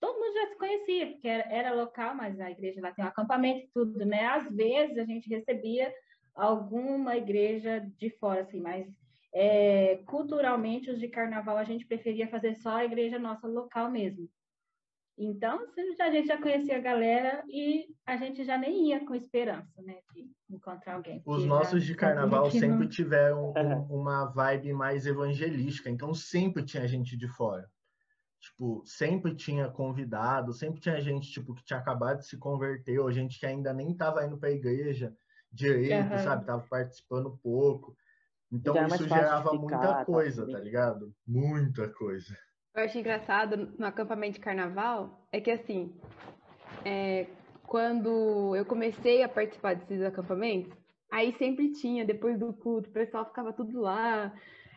todo 0.03 0.19
mundo 0.19 0.35
já 0.35 0.47
se 0.49 0.57
conhecia, 0.59 1.07
porque 1.13 1.29
era, 1.29 1.45
era 1.49 1.73
local, 1.75 2.13
mas 2.15 2.39
a 2.41 2.51
igreja 2.51 2.81
lá 2.81 2.91
tem 2.93 3.05
um 3.05 3.09
acampamento 3.09 3.61
e 3.67 3.71
tudo, 3.73 4.05
né? 4.05 4.27
Às 4.27 4.51
vezes 4.51 4.99
a 4.99 5.05
gente 5.05 5.29
recebia 5.29 5.95
alguma 6.35 7.17
igreja 7.17 7.79
de 7.99 8.11
fora, 8.19 8.41
assim, 8.43 8.61
mas 8.61 8.85
é, 9.33 10.03
culturalmente 10.05 10.91
os 10.91 10.99
de 10.99 11.07
carnaval 11.09 11.57
a 11.57 11.63
gente 11.65 11.87
preferia 11.87 12.27
fazer 12.29 12.57
só 12.57 12.77
a 12.79 12.85
igreja 12.85 13.17
nossa 13.19 13.47
local 13.47 13.91
mesmo. 13.91 14.29
Então, 15.17 15.61
assim, 15.61 15.95
já- 15.97 16.07
a 16.07 16.11
gente 16.11 16.27
já 16.27 16.41
conhecia 16.41 16.77
a 16.77 16.81
galera 16.81 17.45
e 17.49 17.87
a 18.05 18.17
gente 18.17 18.43
já 18.45 18.59
nem 18.59 18.89
ia 18.89 19.05
com 19.07 19.15
esperança, 19.15 19.81
né, 19.83 19.99
de 20.13 20.29
encontrar 20.51 20.95
alguém. 20.95 21.23
os 21.25 21.45
nossos 21.45 21.85
de 21.85 21.95
carnaval 21.95 22.51
que 22.51 22.61
não- 22.61 22.73
sempre 22.79 22.89
tiveram 22.89 23.51
um- 23.51 23.55
uma 24.01 24.25
vibe 24.27 24.73
mais 24.73 25.07
evangelística, 25.07 25.89
então 25.89 26.13
sempre 26.13 26.65
tinha 26.65 26.89
gente 26.89 27.17
de 27.17 27.29
fora. 27.29 27.71
Tipo, 28.43 28.83
sempre 28.85 29.37
tinha 29.37 29.69
convidado, 29.69 30.53
sempre 30.53 30.81
tinha 30.81 31.01
gente, 31.01 31.31
tipo, 31.31 31.55
que 31.55 31.65
tinha 31.65 31.79
acabado 31.79 32.19
de 32.19 32.27
se 32.27 32.37
converter, 32.37 32.99
ou 32.99 33.13
gente 33.13 33.39
que 33.39 33.47
ainda 33.47 33.73
nem 33.73 33.93
estava 33.93 34.27
indo 34.27 34.37
para 34.37 34.49
a 34.49 34.53
igreja 34.53 35.15
direito, 35.51 35.95
Aham. 35.95 36.19
sabe? 36.19 36.45
Tava 36.45 36.67
participando 36.69 37.39
pouco. 37.41 37.97
Então 38.51 38.75
Então 38.75 38.89
mais 38.89 39.01
isso 39.01 39.09
gerava 39.09 39.51
ficar, 39.51 39.61
muita 39.61 39.95
tá, 39.95 40.05
coisa, 40.05 40.45
tá 40.45 40.53
bem. 40.55 40.65
ligado? 40.65 41.15
Muita 41.25 41.89
coisa. 41.89 42.37
Eu 42.75 42.83
acho 42.83 42.99
engraçado 42.99 43.73
no 43.79 43.87
acampamento 43.87 44.35
de 44.35 44.41
carnaval 44.41 45.25
é 45.31 45.41
que 45.41 45.51
assim, 45.51 45.95
é, 46.85 47.29
quando 47.63 48.57
eu 48.57 48.65
comecei 48.65 49.23
a 49.23 49.29
participar 49.29 49.77
desses 49.77 50.03
acampamentos, 50.03 50.73
aí 51.11 51.33
sempre 51.39 51.71
tinha, 51.75 52.05
depois 52.05 52.41
do 52.41 52.53
culto, 52.53 52.91
o 52.91 52.93
pessoal 52.93 53.25
ficava 53.25 53.53
tudo 53.53 53.81
lá, 53.81 54.35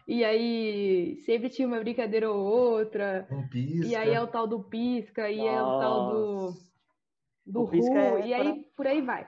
e 0.08 0.24
aí 0.24 1.16
sempre 1.26 1.50
tinha 1.50 1.68
uma 1.68 1.80
brincadeira 1.80 2.32
ou 2.32 2.40
outra, 2.46 3.28
Um 3.32 3.48
pisca. 3.48 3.88
e 3.88 3.96
aí 3.96 4.14
é 4.14 4.22
o 4.22 4.28
tal 4.28 4.48
do 4.48 4.64
pisca, 4.64 5.30
e 5.30 5.40
é 5.40 5.62
o 5.62 5.80
tal 5.80 6.06
do, 6.12 6.36
Nossa. 6.46 6.72
do 7.46 7.62
O 7.64 7.68
pisca 7.70 7.94
ru, 8.12 8.18
é 8.18 8.28
e 8.28 8.34
aí 8.34 8.64
por 8.76 8.86
aí 8.88 9.02
vai. 9.02 9.28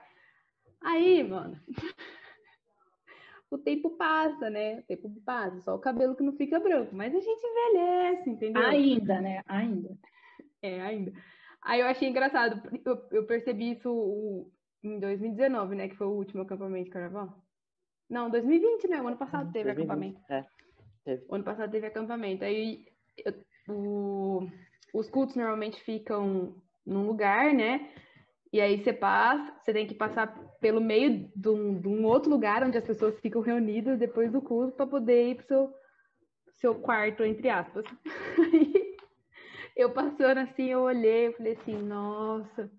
Aí, 0.80 1.24
mano, 1.24 1.60
o 3.50 3.58
tempo 3.58 3.90
passa, 3.96 4.50
né? 4.50 4.80
O 4.80 4.82
tempo 4.84 5.10
passa, 5.24 5.60
só 5.62 5.74
o 5.74 5.78
cabelo 5.80 6.14
que 6.14 6.22
não 6.22 6.32
fica 6.36 6.60
branco, 6.60 6.94
mas 6.94 7.14
a 7.14 7.20
gente 7.20 7.40
envelhece, 7.44 8.30
entendeu? 8.30 8.62
Ainda, 8.62 9.20
né? 9.20 9.42
Ainda. 9.46 9.96
É, 10.62 10.80
ainda. 10.80 11.12
Aí 11.62 11.80
eu 11.80 11.86
achei 11.86 12.08
engraçado, 12.08 12.62
eu, 12.84 13.08
eu 13.10 13.26
percebi 13.26 13.72
isso 13.72 13.90
o- 13.90 14.52
em 14.82 15.00
2019, 15.00 15.74
né? 15.74 15.88
Que 15.88 15.96
foi 15.96 16.06
o 16.06 16.12
último 16.12 16.42
acampamento 16.42 16.84
de 16.84 16.90
carnaval. 16.90 17.42
Não, 18.08 18.30
2020, 18.30 18.86
né? 18.88 19.02
O 19.02 19.08
ano 19.08 19.16
passado 19.16 19.52
teve 19.52 19.72
2020, 19.74 20.16
acampamento. 20.16 20.32
É, 20.32 20.46
teve. 21.08 21.24
O 21.28 21.34
ano 21.34 21.44
passado 21.44 21.70
teve 21.70 21.86
acampamento. 21.86 22.44
Aí 22.44 22.84
eu- 23.24 23.34
o- 23.74 24.46
os 24.94 25.08
cultos 25.10 25.36
normalmente 25.36 25.80
ficam 25.82 26.54
num 26.86 27.06
lugar, 27.06 27.54
né? 27.54 27.90
E 28.52 28.60
aí 28.60 28.82
você 28.82 28.92
passa, 28.92 29.54
você 29.62 29.72
tem 29.72 29.86
que 29.86 29.94
passar 29.94 30.26
pelo 30.60 30.80
meio 30.80 31.30
de 31.34 31.48
um, 31.48 31.80
de 31.80 31.88
um 31.88 32.04
outro 32.06 32.30
lugar 32.30 32.62
onde 32.64 32.78
as 32.78 32.84
pessoas 32.84 33.18
ficam 33.20 33.42
reunidas 33.42 33.98
depois 33.98 34.32
do 34.32 34.40
culto 34.40 34.74
para 34.76 34.86
poder 34.86 35.30
ir 35.30 35.34
pro 35.36 35.46
seu, 35.46 35.74
seu 36.56 36.74
quarto, 36.74 37.22
entre 37.24 37.48
aspas. 37.50 37.84
eu 39.76 39.92
passando 39.92 40.38
assim, 40.38 40.66
eu 40.70 40.80
olhei, 40.80 41.28
eu 41.28 41.32
falei 41.34 41.52
assim, 41.54 41.76
nossa, 41.76 42.70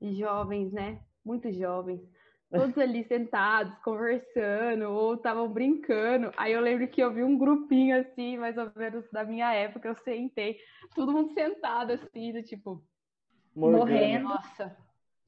jovens, 0.00 0.72
né? 0.72 1.00
Muito 1.24 1.52
jovens. 1.52 2.00
Todos 2.50 2.78
ali 2.78 3.04
sentados, 3.04 3.76
conversando, 3.80 4.90
ou 4.90 5.14
estavam 5.14 5.48
brincando. 5.52 6.32
Aí 6.36 6.52
eu 6.52 6.60
lembro 6.60 6.88
que 6.88 7.02
eu 7.02 7.12
vi 7.12 7.22
um 7.22 7.36
grupinho 7.36 8.00
assim, 8.00 8.38
mais 8.38 8.56
ou 8.56 8.70
menos 8.74 9.04
da 9.12 9.22
minha 9.22 9.52
época, 9.52 9.88
eu 9.88 9.94
sentei, 9.96 10.58
todo 10.94 11.12
mundo 11.12 11.34
sentado 11.34 11.92
assim, 11.92 12.32
do 12.32 12.42
tipo, 12.42 12.82
morrendo. 13.54 14.28
Nossa, 14.28 14.74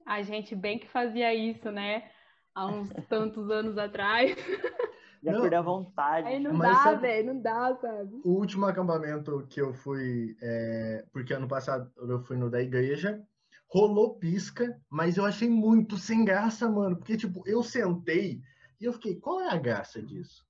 a 0.06 0.22
gente 0.22 0.56
bem 0.56 0.78
que 0.78 0.88
fazia 0.88 1.34
isso, 1.34 1.70
né? 1.70 2.10
Há 2.54 2.66
uns 2.66 2.88
tantos 3.08 3.50
anos 3.50 3.76
atrás. 3.76 4.34
Já 5.22 5.32
não, 5.32 5.44
a 5.44 5.60
vontade. 5.60 6.26
Aí 6.26 6.40
não 6.40 6.58
dá, 6.58 6.94
velho, 6.94 7.34
não 7.34 7.40
dá, 7.42 7.76
sabe? 7.76 8.20
O 8.24 8.30
último 8.30 8.64
acampamento 8.64 9.46
que 9.50 9.60
eu 9.60 9.74
fui, 9.74 10.34
é, 10.40 11.04
porque 11.12 11.34
ano 11.34 11.46
passado 11.46 11.90
eu 11.98 12.20
fui 12.20 12.38
no 12.38 12.48
da 12.48 12.62
igreja, 12.62 13.22
rolou 13.70 14.18
pisca, 14.18 14.78
mas 14.90 15.16
eu 15.16 15.24
achei 15.24 15.48
muito 15.48 15.96
sem 15.96 16.24
graça, 16.24 16.68
mano. 16.68 16.96
Porque, 16.96 17.16
tipo, 17.16 17.42
eu 17.46 17.62
sentei 17.62 18.40
e 18.80 18.84
eu 18.84 18.92
fiquei, 18.92 19.16
qual 19.16 19.40
é 19.40 19.48
a 19.48 19.56
graça 19.56 20.02
disso? 20.02 20.44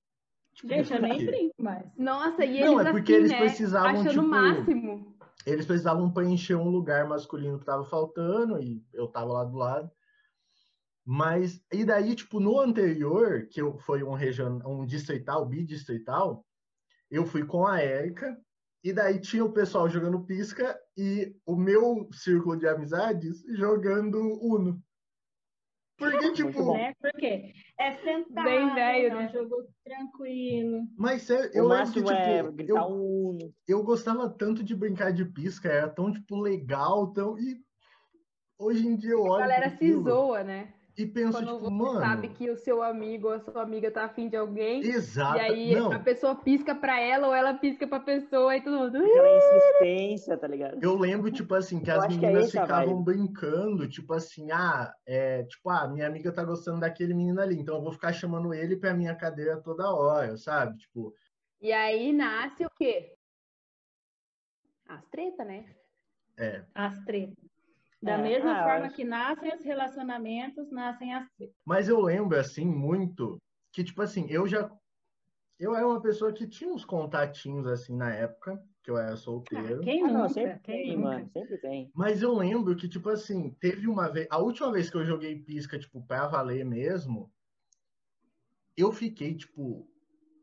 Tipo, 0.53 0.67
Deixa 0.69 0.95
eu 0.95 1.01
nem 1.01 1.25
brinco 1.25 1.55
mais. 1.61 1.85
Nossa, 1.97 2.43
e 2.43 2.57
eles 2.57 2.71
Não, 2.71 2.79
é 2.79 2.91
porque 2.91 3.13
assim, 3.13 3.21
eles 3.21 3.31
né? 3.31 3.39
precisavam, 3.39 4.01
Achando 4.01 4.09
tipo, 4.09 4.27
máximo 4.27 5.11
eles 5.45 5.65
precisavam 5.65 6.11
preencher 6.11 6.55
um 6.55 6.69
lugar 6.69 7.07
masculino 7.07 7.57
que 7.57 7.63
estava 7.63 7.83
faltando 7.83 8.61
e 8.61 8.83
eu 8.93 9.05
estava 9.05 9.31
lá 9.31 9.43
do 9.43 9.57
lado. 9.57 9.91
Mas, 11.03 11.63
e 11.71 11.83
daí, 11.83 12.15
tipo, 12.15 12.39
no 12.39 12.59
anterior, 12.59 13.47
que 13.47 13.61
eu, 13.61 13.77
foi 13.79 14.03
um, 14.03 14.13
region, 14.13 14.59
um 14.65 14.85
distrital, 14.85 15.45
bidistrital, 15.45 16.45
eu 17.09 17.25
fui 17.25 17.43
com 17.43 17.65
a 17.65 17.81
Érica, 17.81 18.37
e 18.83 18.91
daí 18.91 19.19
tinha 19.19 19.45
o 19.45 19.53
pessoal 19.53 19.87
jogando 19.87 20.25
pisca 20.25 20.79
e 20.97 21.35
o 21.45 21.55
meu 21.55 22.09
círculo 22.11 22.57
de 22.57 22.67
amizades 22.67 23.43
jogando 23.55 24.17
Uno. 24.41 24.81
Porque, 25.97 26.31
tipo. 26.31 26.73
Né? 26.73 26.93
Porque 26.99 27.53
é 27.79 27.91
sentado, 27.97 28.43
Bem 28.43 28.73
velho, 28.73 29.07
é 29.07 29.15
um 29.15 29.19
né? 29.19 29.29
jogo 29.31 29.55
tranquilo. 29.83 30.87
Mas 30.97 31.29
é, 31.29 31.51
eu 31.53 31.71
acho 31.71 31.93
que, 31.93 31.99
tipo, 31.99 32.11
é 32.11 32.41
eu, 32.67 32.77
um... 32.89 33.53
eu 33.67 33.83
gostava 33.83 34.27
tanto 34.27 34.63
de 34.63 34.75
brincar 34.75 35.13
de 35.13 35.25
pisca, 35.25 35.69
era 35.69 35.87
tão, 35.87 36.11
tipo, 36.11 36.41
legal, 36.41 37.13
tão. 37.13 37.37
E 37.37 37.61
hoje 38.57 38.87
em 38.87 38.95
dia 38.95 39.11
eu 39.11 39.21
olho. 39.21 39.43
A 39.43 39.47
galera 39.47 39.77
se 39.77 39.93
zoa, 39.93 40.43
né? 40.43 40.73
E 41.01 41.07
penso, 41.07 41.31
Quando 41.31 41.47
tipo, 41.47 41.59
você 41.61 41.71
mano. 41.71 41.99
sabe 41.99 42.27
que 42.29 42.47
o 42.51 42.55
seu 42.55 42.83
amigo 42.83 43.27
ou 43.27 43.33
a 43.33 43.39
sua 43.39 43.63
amiga 43.63 43.89
tá 43.89 44.03
afim 44.05 44.29
de 44.29 44.37
alguém. 44.37 44.81
Exato. 44.81 45.37
E 45.37 45.41
aí 45.41 45.75
não. 45.75 45.91
a 45.91 45.97
pessoa 45.97 46.35
pisca 46.35 46.75
pra 46.75 46.99
ela 46.99 47.27
ou 47.27 47.33
ela 47.33 47.55
pisca 47.55 47.87
pra 47.87 47.99
pessoa 47.99 48.55
e 48.55 48.61
todo 48.61 48.77
mundo. 48.77 48.97
Aquela 48.97 49.35
insistência, 49.35 50.37
tá 50.37 50.47
ligado? 50.47 50.77
Eu 50.79 50.95
lembro, 50.95 51.31
tipo 51.31 51.55
assim, 51.55 51.81
que 51.81 51.89
as 51.89 52.07
meninas 52.07 52.53
é 52.53 52.61
ficavam 52.61 53.01
brincando, 53.01 53.89
tipo 53.89 54.13
assim, 54.13 54.51
ah, 54.51 54.93
é, 55.07 55.43
tipo, 55.43 55.71
ah, 55.71 55.87
minha 55.87 56.05
amiga 56.05 56.31
tá 56.31 56.43
gostando 56.43 56.81
daquele 56.81 57.15
menino 57.15 57.41
ali, 57.41 57.57
então 57.57 57.77
eu 57.77 57.81
vou 57.81 57.91
ficar 57.91 58.13
chamando 58.13 58.53
ele 58.53 58.75
pra 58.75 58.93
minha 58.93 59.15
cadeira 59.15 59.59
toda 59.59 59.91
hora, 59.91 60.37
sabe? 60.37 60.77
Tipo. 60.77 61.15
E 61.59 61.71
aí 61.73 62.13
nasce 62.13 62.63
o 62.63 62.69
quê? 62.77 63.15
As 64.87 65.03
treta, 65.07 65.43
né? 65.43 65.65
É. 66.37 66.63
As 66.75 67.03
treta. 67.05 67.40
Da 68.01 68.13
é, 68.13 68.21
mesma 68.21 68.59
ah, 68.59 68.63
forma 68.63 68.85
acho... 68.87 68.95
que 68.95 69.03
nascem 69.03 69.55
os 69.55 69.63
relacionamentos, 69.63 70.71
nascem 70.71 71.13
as 71.13 71.27
Mas 71.63 71.87
eu 71.87 72.01
lembro, 72.01 72.37
assim, 72.37 72.65
muito 72.65 73.37
que, 73.71 73.83
tipo 73.83 74.01
assim, 74.01 74.25
eu 74.29 74.47
já. 74.47 74.69
Eu 75.59 75.75
era 75.75 75.87
uma 75.87 76.01
pessoa 76.01 76.33
que 76.33 76.47
tinha 76.47 76.73
uns 76.73 76.83
contatinhos, 76.83 77.67
assim, 77.67 77.95
na 77.95 78.11
época, 78.11 78.59
que 78.83 78.89
eu 78.89 78.97
era 78.97 79.15
solteiro. 79.15 79.81
Ah, 79.81 79.83
quem 79.83 80.03
ah, 80.03 80.07
não, 80.07 80.27
sempre 80.27 80.59
quem 80.63 80.75
tem, 80.75 80.97
nunca? 80.97 81.09
mano, 81.09 81.29
sempre 81.31 81.57
tem. 81.59 81.91
Mas 81.93 82.23
eu 82.23 82.33
lembro 82.33 82.75
que, 82.75 82.89
tipo 82.89 83.07
assim, 83.09 83.51
teve 83.59 83.87
uma 83.87 84.09
vez. 84.09 84.27
A 84.31 84.39
última 84.39 84.71
vez 84.71 84.89
que 84.89 84.97
eu 84.97 85.05
joguei 85.05 85.39
pisca, 85.39 85.77
tipo, 85.77 86.01
pra 86.01 86.27
valer 86.27 86.65
mesmo, 86.65 87.31
eu 88.75 88.91
fiquei, 88.91 89.35
tipo. 89.35 89.87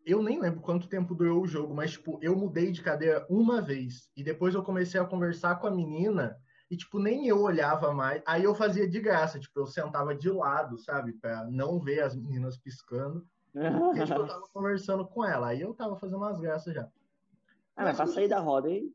Eu 0.07 0.23
nem 0.23 0.41
lembro 0.41 0.62
quanto 0.62 0.88
tempo 0.88 1.15
durou 1.15 1.43
o 1.43 1.47
jogo, 1.47 1.75
mas, 1.75 1.91
tipo, 1.91 2.19
eu 2.23 2.35
mudei 2.35 2.71
de 2.71 2.81
cadeira 2.81 3.27
uma 3.29 3.61
vez. 3.61 4.09
E 4.17 4.23
depois 4.23 4.55
eu 4.55 4.62
comecei 4.62 4.99
a 4.99 5.05
conversar 5.05 5.57
com 5.57 5.67
a 5.67 5.71
menina 5.71 6.35
e, 6.71 6.77
tipo, 6.77 6.99
nem 6.99 7.27
eu 7.27 7.41
olhava 7.41 7.93
mais. 7.95 8.23
Aí 8.27 8.45
eu 8.45 8.55
fazia 8.55 8.87
de 8.89 9.01
graça, 9.01 9.39
tipo, 9.39 9.59
eu 9.59 9.67
sentava 9.67 10.15
de 10.15 10.29
lado, 10.29 10.79
sabe? 10.79 11.13
Pra 11.15 11.45
não 11.45 11.81
ver 11.81 12.01
as 12.01 12.15
meninas 12.15 12.59
piscando. 12.59 13.27
e, 13.55 14.05
tipo, 14.05 14.21
eu 14.21 14.27
tava 14.27 14.49
conversando 14.53 15.07
com 15.07 15.25
ela. 15.25 15.49
Aí 15.49 15.61
eu 15.61 15.73
tava 15.73 15.97
fazendo 15.97 16.19
umas 16.19 16.39
graças 16.39 16.75
já. 16.75 16.89
Ah, 17.75 17.85
mas 17.85 17.97
pra 17.97 18.07
sair 18.07 18.29
da 18.29 18.41
roda 18.41 18.69
aí, 18.69 18.93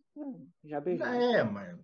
já 0.63 0.79
beijou. 0.79 1.07
É, 1.07 1.43
mas... 1.43 1.79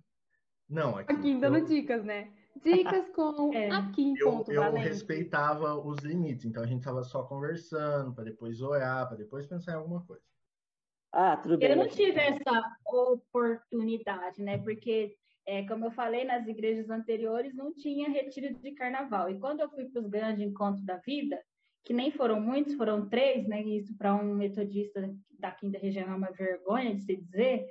Não, 0.69 0.97
aqui... 0.97 1.13
Aqui 1.13 1.39
dando 1.39 1.57
eu... 1.57 1.65
dicas, 1.65 2.03
né? 2.03 2.31
Dicas 2.61 3.09
com 3.15 3.53
é. 3.53 3.71
aqui 3.71 4.03
em 4.03 4.17
eu, 4.17 4.45
eu 4.47 4.73
respeitava 4.73 5.75
os 5.75 5.99
limites, 5.99 6.45
então 6.45 6.61
a 6.61 6.67
gente 6.67 6.83
tava 6.83 7.03
só 7.03 7.23
conversando, 7.23 8.13
para 8.13 8.25
depois 8.25 8.61
olhar, 8.61 9.07
para 9.07 9.17
depois 9.17 9.47
pensar 9.47 9.71
em 9.71 9.75
alguma 9.75 10.01
coisa. 10.05 10.21
Ah, 11.11 11.37
tudo 11.37 11.57
bem. 11.57 11.71
Eu 11.71 11.77
não 11.77 11.87
tive 11.87 12.19
essa 12.19 12.77
oportunidade, 12.85 14.43
né? 14.43 14.59
Porque 14.59 15.17
é, 15.45 15.65
como 15.67 15.85
eu 15.85 15.91
falei, 15.91 16.23
nas 16.25 16.47
igrejas 16.47 16.89
anteriores 16.89 17.55
não 17.55 17.73
tinha 17.73 18.09
retiro 18.09 18.53
de 18.53 18.71
carnaval. 18.71 19.29
E 19.29 19.39
quando 19.39 19.61
eu 19.61 19.69
fui 19.69 19.85
para 19.85 20.01
os 20.01 20.07
grandes 20.07 20.45
encontros 20.45 20.83
da 20.83 20.97
vida, 20.97 21.41
que 21.83 21.93
nem 21.93 22.11
foram 22.11 22.39
muitos, 22.39 22.75
foram 22.75 23.07
três, 23.09 23.47
né? 23.47 23.61
Isso 23.61 23.97
para 23.97 24.13
um 24.15 24.35
metodista 24.35 25.13
da 25.39 25.51
quinta 25.51 25.79
região 25.79 26.11
é 26.11 26.15
uma 26.15 26.31
vergonha 26.31 26.93
de 26.93 27.01
se 27.01 27.15
dizer. 27.15 27.65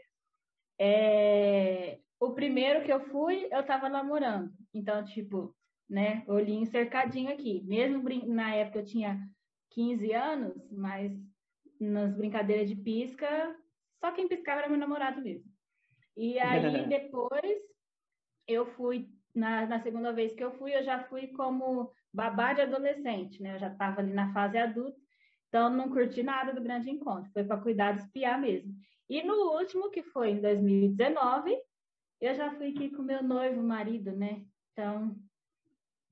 É... 0.79 1.99
O 2.21 2.33
primeiro 2.33 2.85
que 2.85 2.93
eu 2.93 3.01
fui, 3.01 3.47
eu 3.53 3.61
estava 3.61 3.89
namorando. 3.89 4.53
Então, 4.75 5.05
tipo, 5.05 5.55
né? 5.89 6.25
Olhinho 6.27 6.67
cercadinho 6.67 7.33
aqui. 7.33 7.63
Mesmo 7.65 8.03
na 8.27 8.55
época 8.55 8.81
eu 8.81 8.85
tinha 8.85 9.21
15 9.71 10.13
anos, 10.13 10.69
mas 10.73 11.13
nas 11.81 12.13
brincadeiras 12.13 12.69
de 12.69 12.75
pisca, 12.75 13.57
só 14.01 14.11
quem 14.13 14.29
piscava 14.29 14.61
era 14.61 14.69
meu 14.69 14.79
namorado 14.79 15.23
mesmo. 15.23 15.49
E 16.19 16.39
aí 16.39 16.87
depois 16.89 17.59
eu 18.47 18.67
fui, 18.75 19.09
na, 19.35 19.67
na 19.67 19.81
segunda 19.81 20.13
vez 20.13 20.35
que 20.35 20.43
eu 20.43 20.51
fui, 20.59 20.75
eu 20.75 20.83
já 20.83 21.05
fui 21.05 21.29
como 21.29 21.93
babá 22.13 22.53
de 22.53 22.63
adolescente, 22.63 23.41
né? 23.41 23.55
Eu 23.55 23.59
já 23.59 23.69
estava 23.69 24.01
ali 24.01 24.13
na 24.13 24.33
fase 24.33 24.59
adulta, 24.59 24.99
então 25.49 25.71
não 25.71 25.89
curti 25.89 26.23
nada 26.23 26.53
do 26.53 26.63
grande 26.63 26.91
encontro, 26.91 27.31
foi 27.33 27.45
para 27.45 27.61
cuidar 27.61 27.93
de 27.93 28.01
espiar 28.01 28.41
mesmo. 28.41 28.75
E 29.09 29.23
no 29.23 29.53
último, 29.57 29.91
que 29.91 30.03
foi 30.03 30.31
em 30.31 30.41
2019, 30.41 31.57
eu 32.21 32.35
já 32.35 32.51
fui 32.51 32.71
aqui 32.71 32.91
com 32.91 33.03
meu 33.03 33.23
noivo, 33.23 33.63
marido, 33.63 34.13
né? 34.13 34.43
Então, 34.73 35.17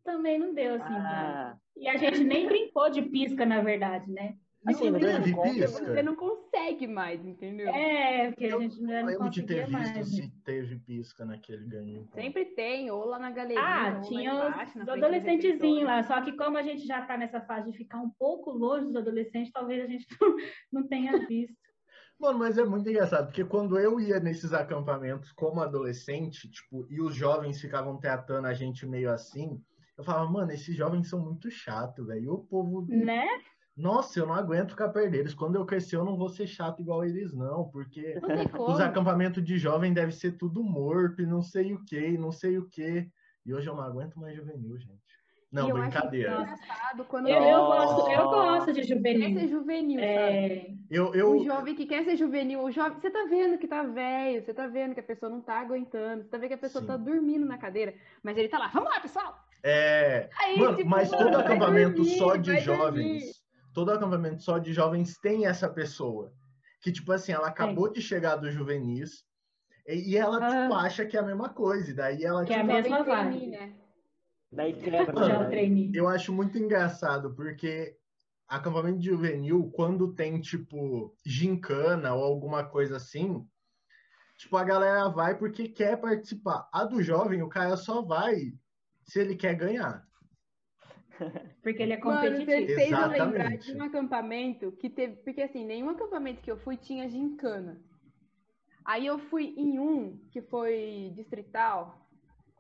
também 0.05 0.39
não 0.39 0.55
deu 0.55 0.77
assim. 0.77 0.95
Ah. 0.95 1.59
E 1.77 1.89
a 1.89 1.97
gente 1.97 2.23
nem 2.23 2.47
brincou 2.47 2.89
de 2.89 3.03
pisca, 3.03 3.45
na 3.45 3.61
verdade, 3.61 4.11
né? 4.11 4.39
Assim, 4.67 4.91
não 4.91 4.99
teve 4.99 5.35
pisca. 5.35 5.85
Você 5.85 6.03
não 6.03 6.17
consegue 6.17 6.87
mais, 6.87 7.25
entendeu? 7.25 7.69
É, 7.69 8.31
porque 8.31 8.47
a 8.47 8.59
gente 8.59 8.83
não 8.83 9.07
lembro 9.07 9.31
de 9.31 9.43
ter 9.43 9.67
visto 9.67 9.73
mais, 9.73 10.09
se 10.09 10.29
teve 10.45 10.79
pisca 10.81 11.25
naquele 11.25 11.65
ganho. 11.67 12.09
Sempre 12.13 12.47
tem, 12.47 12.91
ou 12.91 13.05
lá 13.05 13.19
na 13.19 13.31
galeria. 13.31 13.63
Ah, 13.63 14.01
tinha 14.01 14.33
embaixo, 14.33 14.79
os 14.81 14.89
adolescentezinhos 14.89 15.85
lá. 15.85 16.03
Só 16.03 16.21
que 16.23 16.33
como 16.33 16.59
a 16.59 16.63
gente 16.63 16.87
já 16.87 17.01
está 17.01 17.17
nessa 17.17 17.41
fase 17.41 17.71
de 17.71 17.79
ficar 17.79 17.99
um 17.99 18.11
pouco 18.19 18.51
longe 18.51 18.87
dos 18.87 18.97
adolescentes, 18.97 19.53
talvez 19.53 19.85
a 19.85 19.87
gente 19.87 20.07
não, 20.21 20.37
não 20.73 20.89
tenha 20.89 21.27
visto. 21.27 21.55
Mano, 22.19 22.39
mas 22.39 22.57
é 22.57 22.65
muito 22.65 22.89
engraçado, 22.89 23.27
porque 23.27 23.45
quando 23.45 23.79
eu 23.79 24.01
ia 24.01 24.19
nesses 24.19 24.55
acampamentos 24.55 25.31
como 25.33 25.61
adolescente, 25.61 26.51
tipo, 26.51 26.87
e 26.89 27.01
os 27.01 27.15
jovens 27.15 27.61
ficavam 27.61 27.99
tratando 27.99 28.47
a 28.47 28.55
gente 28.55 28.87
meio 28.87 29.11
assim, 29.11 29.63
eu 29.99 30.05
falava, 30.05 30.31
mano, 30.31 30.51
esses 30.53 30.75
jovens 30.77 31.09
são 31.09 31.19
muito 31.19 31.51
chatos, 31.51 32.07
velho. 32.07 32.25
E 32.25 32.29
o 32.29 32.39
povo. 32.39 32.87
Né? 32.89 33.27
Nossa, 33.77 34.19
eu 34.19 34.27
não 34.27 34.35
aguento 34.35 34.71
ficar 34.71 34.89
perto 34.89 35.11
deles. 35.11 35.35
Quando 35.35 35.57
eu 35.57 35.67
crescer, 35.67 35.97
eu 35.97 36.05
não 36.05 36.17
vou 36.17 36.31
ser 36.31 36.47
chato 36.47 36.81
igual 36.81 37.05
eles, 37.05 37.35
não, 37.35 37.69
porque 37.69 38.15
os 38.59 38.81
acampamentos 38.81 39.45
de 39.45 39.59
jovem 39.59 39.93
deve 39.93 40.13
ser 40.13 40.33
tudo 40.33 40.65
morto 40.65 41.21
e 41.21 41.27
não 41.27 41.43
sei 41.43 41.75
o 41.75 41.85
que, 41.85 42.17
não 42.17 42.33
sei 42.33 42.57
o 42.57 42.67
que. 42.67 43.07
E 43.45 43.53
hoje 43.53 43.69
eu 43.69 43.77
não 43.77 43.83
aguento 43.83 44.19
mais 44.19 44.35
juvenil, 44.35 44.79
gente. 44.79 45.05
Não, 45.53 45.71
brincadeira. 45.71 46.45
Eu, 46.97 47.45
eu, 47.45 47.67
gosto, 47.67 48.11
eu 48.11 48.25
gosto 48.25 48.73
de 48.73 48.83
juvenil. 48.83 49.35
Quer 49.35 49.41
ser 49.41 49.49
juvenil, 49.49 50.01
é... 50.01 50.67
Eu, 50.91 51.15
eu... 51.15 51.37
O 51.37 51.45
jovem 51.45 51.75
que 51.75 51.87
quer 51.87 52.05
ser 52.05 52.17
juvenil, 52.17 52.63
o 52.63 52.71
jovem, 52.71 52.99
você 52.99 53.11
tá 53.11 53.27
vendo 53.29 53.59
que 53.59 53.69
tá 53.69 53.83
velho, 53.83 54.45
você 54.45 54.53
tá 54.53 54.67
vendo 54.67 54.95
que 54.95 55.01
a 55.01 55.05
pessoa 55.05 55.31
não 55.31 55.41
tá 55.41 55.61
aguentando, 55.61 56.25
você 56.25 56.31
tá 56.31 56.39
vendo 56.39 56.49
que 56.49 56.55
a 56.55 56.59
pessoa 56.59 56.83
Sim. 56.83 56.89
tá 56.89 56.97
dormindo 56.97 57.47
na 57.47 57.59
cadeira, 57.59 57.95
mas 58.23 58.37
ele 58.37 58.49
tá 58.49 58.59
lá, 58.59 58.69
vamos 58.69 58.91
lá, 58.91 59.01
pessoal! 59.01 59.47
É, 59.63 60.29
Aí, 60.41 60.59
Mano, 60.59 60.77
tipo, 60.77 60.89
mas 60.89 61.11
todo 61.11 61.37
acampamento 61.37 61.97
dormir, 61.97 62.19
só 62.19 62.37
de 62.37 62.59
jovens, 62.61 63.23
dormir 63.23 63.36
todo 63.77 63.93
acampamento 63.93 64.43
só 64.43 64.57
de 64.57 64.73
jovens 64.73 65.19
tem 65.19 65.45
essa 65.45 65.69
pessoa. 65.69 66.33
Que, 66.81 66.91
tipo 66.91 67.13
assim, 67.13 67.33
ela 67.33 67.49
acabou 67.49 67.89
é. 67.89 67.93
de 67.93 68.01
chegar 68.01 68.37
do 68.37 68.51
juvenis 68.51 69.23
e, 69.87 70.17
ela, 70.17 70.39
ah. 70.39 70.63
tipo, 70.63 70.75
acha 70.75 71.05
que 71.05 71.15
é 71.15 71.21
a 71.21 71.23
mesma 71.23 71.51
coisa. 71.51 71.91
E 71.91 71.95
daí 71.95 72.25
ela, 72.25 72.43
que 72.43 72.55
tipo, 72.55 72.71
é 72.71 72.79
a 72.79 72.83
tipo, 72.83 72.95
mesma 72.95 73.05
vibe. 73.05 73.47
Né? 73.49 73.77
Daí 74.51 74.73
quebra. 74.73 75.51
Eu 75.93 76.09
acho 76.09 76.33
muito 76.33 76.57
engraçado, 76.57 77.35
porque 77.35 77.95
acampamento 78.49 78.99
de 78.99 79.09
juvenil, 79.09 79.71
quando 79.75 80.15
tem, 80.15 80.41
tipo, 80.41 81.15
gincana 81.27 82.15
ou 82.15 82.25
alguma 82.25 82.65
coisa 82.65 82.97
assim, 82.97 83.47
tipo, 84.39 84.57
a 84.57 84.65
galera 84.65 85.07
vai 85.11 85.37
porque 85.37 85.69
quer 85.69 86.01
participar. 86.01 86.67
A 86.73 86.83
do 86.85 87.03
jovem, 87.03 87.43
o 87.43 87.49
cara 87.51 87.77
só 87.77 88.01
vai 88.01 88.55
se 89.05 89.21
ele 89.21 89.37
quer 89.37 89.55
ganhar. 89.55 90.06
Porque 91.63 91.83
ele 91.83 91.93
é 91.95 91.99
Mano, 91.99 92.21
você 92.21 92.47
competitivo. 92.47 92.75
fez 92.75 92.91
eu 92.93 93.07
lembrar 93.07 93.57
de 93.57 93.73
um 93.77 93.83
acampamento 93.83 94.73
que 94.73 94.89
teve. 94.91 95.17
Porque 95.17 95.43
assim, 95.43 95.65
nenhum 95.65 95.91
acampamento 95.91 96.43
que 96.43 96.51
eu 96.51 96.57
fui 96.59 96.77
tinha 96.77 97.09
gincana. 97.09 97.83
Aí 98.85 99.07
eu 99.07 99.19
fui 99.19 99.55
em 99.57 99.79
um 99.79 100.19
que 100.31 100.41
foi 100.43 101.13
distrital. 101.15 102.09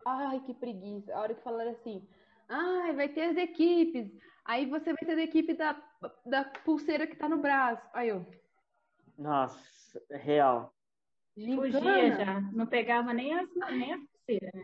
Ai, 0.04 0.40
que 0.40 0.54
preguiça. 0.54 1.14
A 1.14 1.20
hora 1.20 1.34
que 1.34 1.42
falaram 1.42 1.70
assim, 1.72 2.08
ai, 2.48 2.92
vai 2.94 3.08
ter 3.08 3.22
as 3.30 3.36
equipes. 3.36 4.10
Aí 4.44 4.66
você 4.66 4.92
vai 4.92 5.04
ter 5.04 5.18
a 5.18 5.22
equipe 5.24 5.54
da, 5.54 5.80
da 6.24 6.44
pulseira 6.44 7.06
que 7.06 7.16
tá 7.16 7.28
no 7.28 7.38
braço. 7.38 7.82
Aí 7.92 8.08
eu, 8.08 8.24
Nossa, 9.18 10.02
real. 10.10 10.74
Fugia 11.54 11.80
gincana? 11.80 12.16
já. 12.16 12.40
Não 12.52 12.66
pegava 12.66 13.12
nem 13.12 13.34
as, 13.38 13.48
nem 13.72 13.92
as 13.94 14.00
pulseiras, 14.06 14.54
né? 14.54 14.62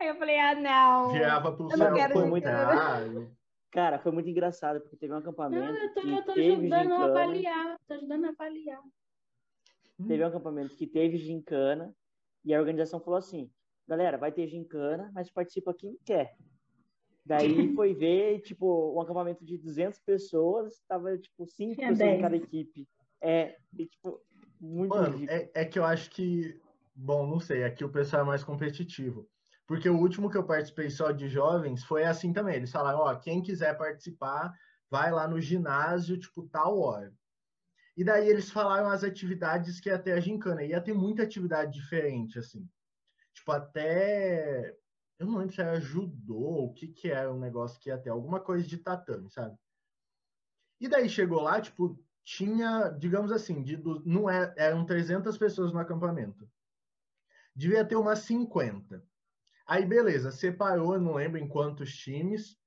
Aí 0.00 0.08
eu 0.08 0.16
falei, 0.16 0.38
ah, 0.38 0.54
não. 0.54 1.12
Virava 1.12 1.52
pro 1.52 1.70
Eu 1.70 1.76
não 1.76 1.94
céu 1.94 1.96
gincana. 1.96 2.30
contrário. 2.30 3.36
Cara, 3.70 3.98
foi 3.98 4.10
muito 4.10 4.28
engraçado, 4.28 4.80
porque 4.80 4.96
teve 4.96 5.12
um 5.12 5.18
acampamento 5.18 5.62
Não, 5.62 5.76
eu 5.76 5.94
tô, 5.94 6.00
que 6.00 6.10
eu 6.10 6.22
tô 6.24 6.32
teve 6.32 6.52
ajudando 6.52 6.92
a 6.92 7.04
avaliar. 7.04 7.78
Tô 7.86 7.94
ajudando 7.94 8.24
a 8.24 8.28
avaliar. 8.30 8.82
Teve 10.08 10.24
um 10.24 10.26
acampamento 10.26 10.74
que 10.74 10.86
teve 10.86 11.18
gincana 11.18 11.94
e 12.44 12.54
a 12.54 12.58
organização 12.58 12.98
falou 12.98 13.18
assim: 13.18 13.50
galera, 13.86 14.16
vai 14.16 14.32
ter 14.32 14.48
gincana, 14.48 15.10
mas 15.14 15.30
participa 15.30 15.74
quem 15.74 15.96
quer. 16.04 16.34
Daí 17.24 17.74
foi 17.76 17.94
ver, 17.94 18.40
tipo, 18.40 18.94
um 18.96 19.00
acampamento 19.02 19.44
de 19.44 19.58
200 19.58 20.00
pessoas, 20.00 20.82
tava, 20.88 21.16
tipo, 21.18 21.46
5 21.46 21.74
Tinha 21.74 21.88
pessoas 21.88 22.08
em 22.08 22.12
10. 22.12 22.22
cada 22.22 22.36
equipe. 22.36 22.88
É, 23.20 23.56
e, 23.78 23.86
tipo, 23.86 24.20
muito 24.58 24.96
Mano, 24.96 25.26
é, 25.28 25.50
é 25.54 25.64
que 25.64 25.78
eu 25.78 25.84
acho 25.84 26.10
que. 26.10 26.58
Bom, 26.94 27.26
não 27.26 27.38
sei, 27.38 27.64
aqui 27.64 27.84
o 27.84 27.92
pessoal 27.92 28.22
é 28.22 28.26
mais 28.26 28.42
competitivo. 28.42 29.28
Porque 29.70 29.88
o 29.88 29.96
último 29.96 30.28
que 30.28 30.36
eu 30.36 30.42
participei 30.42 30.90
só 30.90 31.12
de 31.12 31.28
jovens 31.28 31.84
foi 31.84 32.02
assim 32.02 32.32
também. 32.32 32.56
Eles 32.56 32.72
falaram: 32.72 32.98
ó, 32.98 33.14
quem 33.14 33.40
quiser 33.40 33.78
participar, 33.78 34.52
vai 34.90 35.12
lá 35.12 35.28
no 35.28 35.40
ginásio, 35.40 36.18
tipo, 36.18 36.42
tal 36.48 36.76
hora. 36.80 37.14
E 37.96 38.02
daí 38.02 38.28
eles 38.28 38.50
falaram 38.50 38.88
as 38.88 39.04
atividades 39.04 39.78
que 39.78 39.88
ia 39.88 39.96
ter 39.96 40.10
a 40.10 40.18
gincana. 40.18 40.64
Ia 40.64 40.80
ter 40.80 40.92
muita 40.92 41.22
atividade 41.22 41.72
diferente, 41.72 42.36
assim. 42.36 42.68
Tipo, 43.32 43.52
até. 43.52 44.76
Eu 45.20 45.26
não 45.26 45.38
lembro 45.38 45.54
se 45.54 45.60
era 45.60 45.78
judô, 45.78 46.64
o 46.64 46.72
que 46.72 46.88
que 46.88 47.08
era 47.08 47.32
um 47.32 47.38
negócio 47.38 47.78
que 47.78 47.90
ia 47.90 47.98
ter. 47.98 48.10
Alguma 48.10 48.40
coisa 48.40 48.66
de 48.66 48.76
tatame, 48.76 49.30
sabe? 49.30 49.56
E 50.80 50.88
daí 50.88 51.08
chegou 51.08 51.42
lá, 51.42 51.60
tipo, 51.60 51.96
tinha, 52.24 52.88
digamos 52.88 53.30
assim, 53.30 53.62
de, 53.62 53.80
não 54.04 54.28
é, 54.28 54.52
eram 54.56 54.84
300 54.84 55.38
pessoas 55.38 55.72
no 55.72 55.78
acampamento. 55.78 56.50
Devia 57.54 57.84
ter 57.84 57.94
umas 57.94 58.18
50. 58.18 59.08
Aí, 59.70 59.86
beleza, 59.86 60.32
separou, 60.32 60.94
eu 60.94 61.00
não 61.00 61.14
lembro 61.14 61.38
em 61.38 61.46
quantos 61.46 61.96
times, 61.96 62.58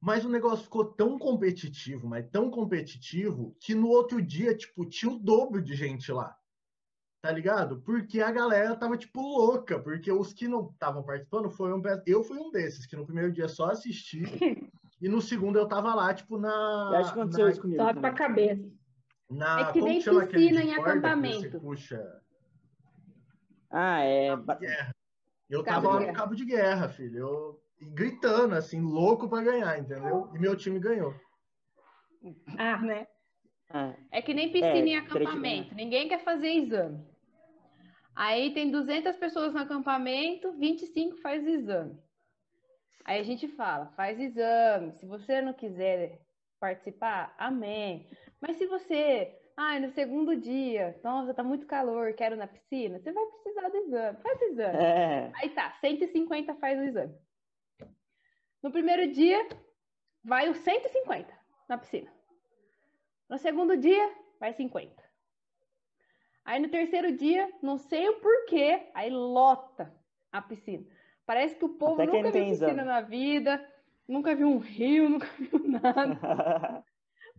mas 0.00 0.24
o 0.24 0.30
negócio 0.30 0.64
ficou 0.64 0.86
tão 0.86 1.18
competitivo, 1.18 2.08
mas 2.08 2.26
tão 2.30 2.50
competitivo, 2.50 3.54
que 3.60 3.74
no 3.74 3.88
outro 3.88 4.22
dia, 4.22 4.56
tipo, 4.56 4.86
tinha 4.86 5.12
o 5.12 5.18
dobro 5.18 5.60
de 5.60 5.74
gente 5.74 6.10
lá. 6.10 6.34
Tá 7.20 7.30
ligado? 7.30 7.82
Porque 7.82 8.22
a 8.22 8.32
galera 8.32 8.74
tava, 8.74 8.96
tipo, 8.96 9.20
louca, 9.20 9.78
porque 9.78 10.10
os 10.10 10.32
que 10.32 10.48
não 10.48 10.70
estavam 10.70 11.02
participando 11.04 11.50
foram. 11.50 11.82
Eu 12.06 12.24
fui 12.24 12.38
um 12.38 12.50
desses, 12.50 12.86
que 12.86 12.96
no 12.96 13.04
primeiro 13.04 13.30
dia 13.30 13.46
só 13.46 13.66
assisti, 13.66 14.22
e 15.02 15.08
no 15.10 15.20
segundo 15.20 15.58
eu 15.58 15.68
tava 15.68 15.94
lá, 15.94 16.14
tipo, 16.14 16.38
na. 16.38 16.48
Eu 16.92 16.96
acho 16.96 17.12
que 17.12 17.20
aconteceu 17.20 17.44
na- 17.44 17.50
isso 17.52 17.60
comigo. 17.60 17.82
Sobe 17.82 18.00
pra 18.00 18.12
cabeça. 18.14 18.72
na, 19.30 19.60
É 19.68 19.72
que 19.72 19.82
nem 19.82 20.02
piscina 20.02 20.62
em 20.64 20.74
corda 20.74 20.74
que 20.74 20.74
você 20.74 20.80
acampamento. 20.80 21.60
puxa? 21.60 22.22
Ah, 23.70 24.00
é. 24.00 24.34
ba- 24.36 24.58
Eu 25.52 25.62
Cabo 25.62 25.86
tava 25.86 26.00
lá 26.00 26.06
no 26.06 26.12
cabo 26.14 26.34
de 26.34 26.46
guerra, 26.46 26.88
filho. 26.88 27.18
Eu 27.18 27.62
e 27.78 27.84
gritando, 27.84 28.54
assim, 28.54 28.80
louco 28.80 29.28
pra 29.28 29.42
ganhar, 29.42 29.78
entendeu? 29.78 30.30
E 30.34 30.38
meu 30.38 30.56
time 30.56 30.80
ganhou. 30.80 31.14
Ah, 32.56 32.78
né? 32.78 33.06
Ah, 33.68 33.94
É 34.10 34.22
que 34.22 34.32
nem 34.32 34.50
piscina 34.50 34.78
em 34.78 34.96
É, 34.96 35.00
que 35.02 35.12
acampamento. 35.12 35.74
Ninguém 35.74 36.08
quer 36.08 36.24
fazer 36.24 36.48
exame. 36.48 37.04
Aí 38.14 38.54
tem 38.54 38.70
200 38.70 39.16
pessoas 39.16 39.52
no 39.52 39.60
acampamento, 39.60 40.52
25 40.52 41.16
faz 41.18 41.46
exame. 41.46 41.98
Aí 43.04 43.20
a 43.20 43.22
gente 43.22 43.48
fala, 43.48 43.92
faz 43.96 44.18
exame. 44.18 44.92
Se 44.92 45.06
você 45.06 45.42
não 45.42 45.52
quiser 45.52 46.20
participar, 46.60 47.34
amém. 47.36 48.08
Mas 48.40 48.56
se 48.56 48.66
você, 48.66 49.36
ai, 49.56 49.80
no 49.80 49.90
segundo 49.90 50.36
dia, 50.36 50.98
nossa, 51.02 51.34
tá 51.34 51.42
muito 51.42 51.66
calor, 51.66 52.12
quero 52.14 52.36
na 52.36 52.46
piscina, 52.46 52.98
você 52.98 53.12
vai 53.12 53.24
precisar 53.26 53.68
do 53.68 53.76
exame. 53.76 54.18
Faz 54.22 54.40
o 54.40 54.44
exame. 54.44 54.78
é. 54.78 55.32
Aí 55.36 55.50
tá, 55.50 55.70
150 55.80 56.54
faz 56.56 56.78
o 56.78 56.82
exame. 56.84 57.14
No 58.62 58.70
primeiro 58.70 59.10
dia, 59.12 59.48
vai 60.24 60.48
os 60.48 60.58
150 60.58 61.32
na 61.68 61.78
piscina. 61.78 62.10
No 63.28 63.38
segundo 63.38 63.76
dia, 63.76 64.14
vai 64.38 64.52
50. 64.52 65.02
Aí 66.44 66.60
no 66.60 66.68
terceiro 66.68 67.16
dia, 67.16 67.50
não 67.62 67.78
sei 67.78 68.08
o 68.08 68.20
porquê, 68.20 68.90
aí 68.94 69.10
lota 69.10 69.94
a 70.30 70.42
piscina. 70.42 70.84
Parece 71.24 71.54
que 71.56 71.64
o 71.64 71.68
povo 71.68 72.02
Até 72.02 72.06
nunca 72.06 72.30
viu 72.30 72.32
piscina 72.32 72.70
exame. 72.72 72.84
na 72.84 73.00
vida, 73.00 73.72
nunca 74.08 74.34
viu 74.34 74.48
um 74.48 74.58
rio, 74.58 75.08
nunca 75.10 75.26
viu 75.38 75.58
nada. 75.68 76.84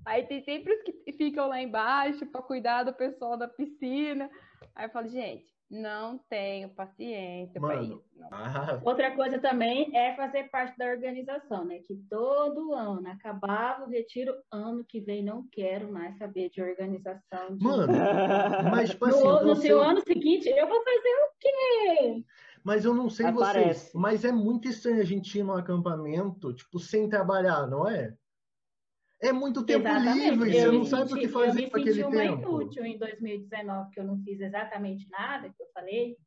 Aí 0.06 0.24
tem 0.24 0.44
sempre 0.44 0.74
os 0.74 0.82
que 0.82 1.12
ficam 1.14 1.48
lá 1.48 1.62
embaixo 1.62 2.26
para 2.26 2.42
cuidar 2.42 2.84
do 2.84 2.94
pessoal 2.94 3.38
da 3.38 3.48
piscina. 3.48 4.30
Aí 4.76 4.86
eu 4.86 4.90
falo, 4.90 5.08
gente, 5.08 5.46
não 5.70 6.20
tenho 6.30 6.70
paciência 6.70 7.60
para 7.60 7.76
Mano, 7.76 7.96
isso. 7.96 8.04
Ah, 8.32 8.80
Outra 8.84 9.16
coisa 9.16 9.40
também 9.40 9.96
é 9.96 10.16
fazer 10.16 10.50
parte 10.50 10.78
da 10.78 10.86
organização, 10.86 11.66
né? 11.66 11.80
Que 11.80 11.96
todo 12.10 12.74
ano 12.74 13.08
acabava 13.10 13.86
o 13.86 13.90
retiro, 13.90 14.36
ano 14.52 14.86
que 14.86 15.00
vem 15.00 15.24
não 15.24 15.48
quero 15.52 15.92
mais 15.92 16.18
saber 16.18 16.50
de 16.50 16.62
organização. 16.62 17.58
De... 17.58 17.64
mano, 17.64 17.92
mas 18.70 18.92
tipo 18.92 19.08
no, 19.08 19.14
assim, 19.16 19.46
no 19.46 19.56
sei, 19.56 19.70
seu 19.70 19.82
ano 19.82 20.02
seguinte, 20.02 20.48
eu 20.50 20.68
vou 20.68 20.84
fazer 20.84 21.10
o 21.10 21.32
quê? 21.40 22.24
mas 22.64 22.86
eu 22.86 22.94
não 22.94 23.10
sei 23.10 23.30
vocês, 23.32 23.50
Aparece. 23.50 23.98
mas 23.98 24.24
é 24.24 24.32
muito 24.32 24.68
estranho 24.68 25.02
a 25.02 25.06
gente 25.06 25.38
ir 25.38 25.44
num 25.44 25.54
acampamento, 25.54 26.54
tipo, 26.54 26.80
sem 26.80 27.10
trabalhar, 27.10 27.68
não 27.68 27.88
é? 27.88 28.16
É 29.24 29.32
muito 29.32 29.66
tempo 29.66 29.88
Exatamente. 29.88 30.20
livre, 30.30 30.52
você 30.54 30.68
Eu 30.68 30.72
não 30.74 30.80
me 30.82 30.86
sabe 30.86 31.04
o 31.04 31.08
senti- 31.08 31.20
que 31.22 31.28
fazer 31.30 31.48
Eu 31.48 31.54
me 31.64 31.70
com 31.72 31.78
senti 31.78 31.90
aquele 31.90 32.04
uma 32.04 32.22
tempo. 32.22 32.42
inútil 32.42 32.86
em 32.86 32.98
2019, 32.98 33.90
que 33.92 34.00
eu 34.00 34.04
não 34.04 34.18
fiz 34.22 34.40
exatamente 34.42 35.10
nada, 35.10 35.50
que 35.50 35.64
eu 35.64 35.68
falei, 35.74 36.18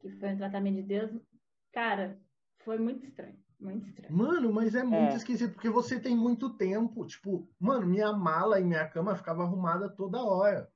que 0.00 0.10
foi 0.12 0.30
um 0.30 0.36
tratamento 0.38 0.76
de 0.76 0.82
Deus. 0.82 1.10
Cara, 1.72 2.18
foi 2.64 2.78
muito 2.78 3.04
estranho, 3.04 3.36
muito 3.60 3.86
estranho. 3.86 4.14
Mano, 4.16 4.50
mas 4.52 4.74
é 4.74 4.82
muito 4.82 5.12
É. 5.12 5.16
esquisito, 5.16 5.52
porque 5.52 5.68
você 5.68 6.00
tem 6.00 6.16
muito 6.16 6.48
tempo. 6.56 7.04
Tipo, 7.06 7.46
mano, 7.60 7.86
minha 7.86 8.12
mala 8.12 8.58
e 8.58 8.64
minha 8.64 8.88
cama 8.88 9.14
ficava 9.14 9.42
arrumada 9.42 9.88
toda 9.90 10.22
hora. 10.24 10.70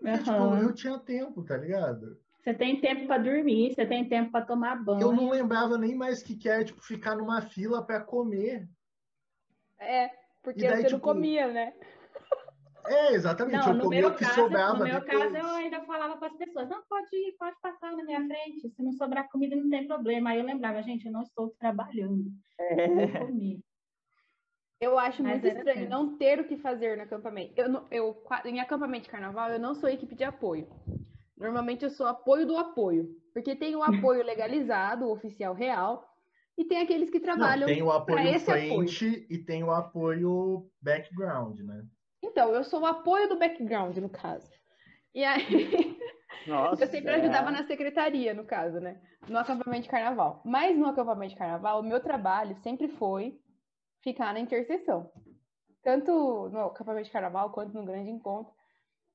Porque, 0.00 0.18
tipo, 0.18 0.56
eu 0.56 0.72
tinha 0.74 0.98
tempo, 0.98 1.42
tá 1.44 1.56
ligado? 1.56 2.18
Você 2.42 2.54
tem 2.54 2.80
tempo 2.80 3.06
para 3.06 3.22
dormir, 3.22 3.74
você 3.74 3.84
tem 3.84 4.08
tempo 4.08 4.30
para 4.30 4.44
tomar 4.46 4.76
banho. 4.82 5.00
Eu 5.02 5.12
não 5.12 5.28
lembrava 5.30 5.76
nem 5.76 5.94
mais 5.96 6.22
que 6.22 6.36
que 6.36 6.48
era, 6.48 6.64
tipo, 6.64 6.80
ficar 6.80 7.16
numa 7.16 7.42
fila 7.42 7.84
pra 7.84 8.00
comer. 8.00 8.68
É, 9.78 10.10
porque 10.46 10.64
E 10.64 10.68
daí, 10.68 10.76
você 10.76 10.82
não 10.84 10.88
tipo, 10.90 11.00
comia, 11.00 11.48
né? 11.48 11.74
É, 12.88 13.14
exatamente. 13.14 13.56
Não, 13.58 13.66
eu 13.70 13.74
no 13.74 13.82
comia 13.82 14.00
meu 14.02 14.08
o 14.10 14.14
que 14.14 14.24
caso, 14.24 14.34
sobrava 14.42 14.78
no 14.78 14.84
meu 14.84 15.00
depois. 15.00 15.32
caso, 15.32 15.36
eu 15.36 15.54
ainda 15.56 15.80
falava 15.86 16.16
para 16.18 16.28
as 16.28 16.36
pessoas, 16.36 16.68
não, 16.68 16.84
pode 16.88 17.08
ir, 17.16 17.32
pode 17.36 17.60
passar 17.60 17.90
na 17.96 18.04
minha 18.04 18.24
frente, 18.24 18.60
se 18.70 18.80
não 18.80 18.92
sobrar 18.92 19.28
comida 19.28 19.56
não 19.56 19.68
tem 19.68 19.88
problema. 19.88 20.30
Aí 20.30 20.38
eu 20.38 20.44
lembrava, 20.44 20.80
gente, 20.84 21.04
eu 21.04 21.10
não 21.10 21.22
estou 21.22 21.50
trabalhando, 21.58 22.26
eu 22.60 22.94
vou 22.94 23.26
comer. 23.26 23.58
Eu 24.80 24.96
acho 25.00 25.20
Mas 25.20 25.42
muito 25.42 25.48
estranho 25.48 25.80
tenso. 25.80 25.90
não 25.90 26.16
ter 26.16 26.38
o 26.38 26.46
que 26.46 26.56
fazer 26.58 26.96
no 26.96 27.02
acampamento. 27.02 27.54
Eu, 27.56 27.68
não- 27.68 27.86
eu, 27.90 28.22
em 28.44 28.60
acampamento 28.60 29.06
de 29.06 29.10
carnaval, 29.10 29.50
eu 29.50 29.58
não 29.58 29.74
sou 29.74 29.88
equipe 29.88 30.14
de 30.14 30.22
apoio. 30.22 30.68
Normalmente 31.36 31.82
eu 31.84 31.90
sou 31.90 32.06
apoio 32.06 32.46
do 32.46 32.56
apoio. 32.56 33.16
Porque 33.34 33.56
tem 33.56 33.74
o 33.74 33.82
apoio 34.14 34.22
legalizado, 34.22 35.06
o 35.06 35.12
oficial 35.12 35.54
real, 35.54 36.06
e 36.56 36.64
tem 36.64 36.80
aqueles 36.80 37.10
que 37.10 37.18
Não, 37.18 37.24
trabalham 37.36 37.66
tem 37.66 37.82
o 37.82 37.90
apoio 37.90 38.28
esse 38.28 38.50
apoio. 38.50 38.88
frente 38.88 39.26
e 39.30 39.38
tem 39.38 39.62
o 39.62 39.70
apoio 39.70 40.70
background, 40.80 41.58
né? 41.60 41.84
Então, 42.22 42.52
eu 42.54 42.64
sou 42.64 42.80
o 42.80 42.86
apoio 42.86 43.28
do 43.28 43.38
background, 43.38 43.96
no 43.98 44.08
caso. 44.08 44.50
E 45.14 45.24
aí, 45.24 45.44
Nossa, 46.46 46.84
eu 46.84 46.88
sempre 46.88 47.12
é. 47.12 47.16
ajudava 47.16 47.50
na 47.50 47.66
secretaria, 47.66 48.34
no 48.34 48.44
caso, 48.44 48.80
né? 48.80 49.00
No 49.28 49.38
acampamento 49.38 49.82
de 49.82 49.88
carnaval. 49.88 50.42
Mas 50.44 50.76
no 50.76 50.86
acampamento 50.86 51.32
de 51.32 51.38
carnaval, 51.38 51.80
o 51.80 51.84
meu 51.84 52.00
trabalho 52.00 52.56
sempre 52.56 52.88
foi 52.88 53.38
ficar 54.02 54.32
na 54.32 54.40
interseção. 54.40 55.10
Tanto 55.82 56.48
no 56.50 56.60
acampamento 56.66 57.06
de 57.06 57.12
carnaval 57.12 57.50
quanto 57.50 57.74
no 57.74 57.84
grande 57.84 58.10
encontro. 58.10 58.52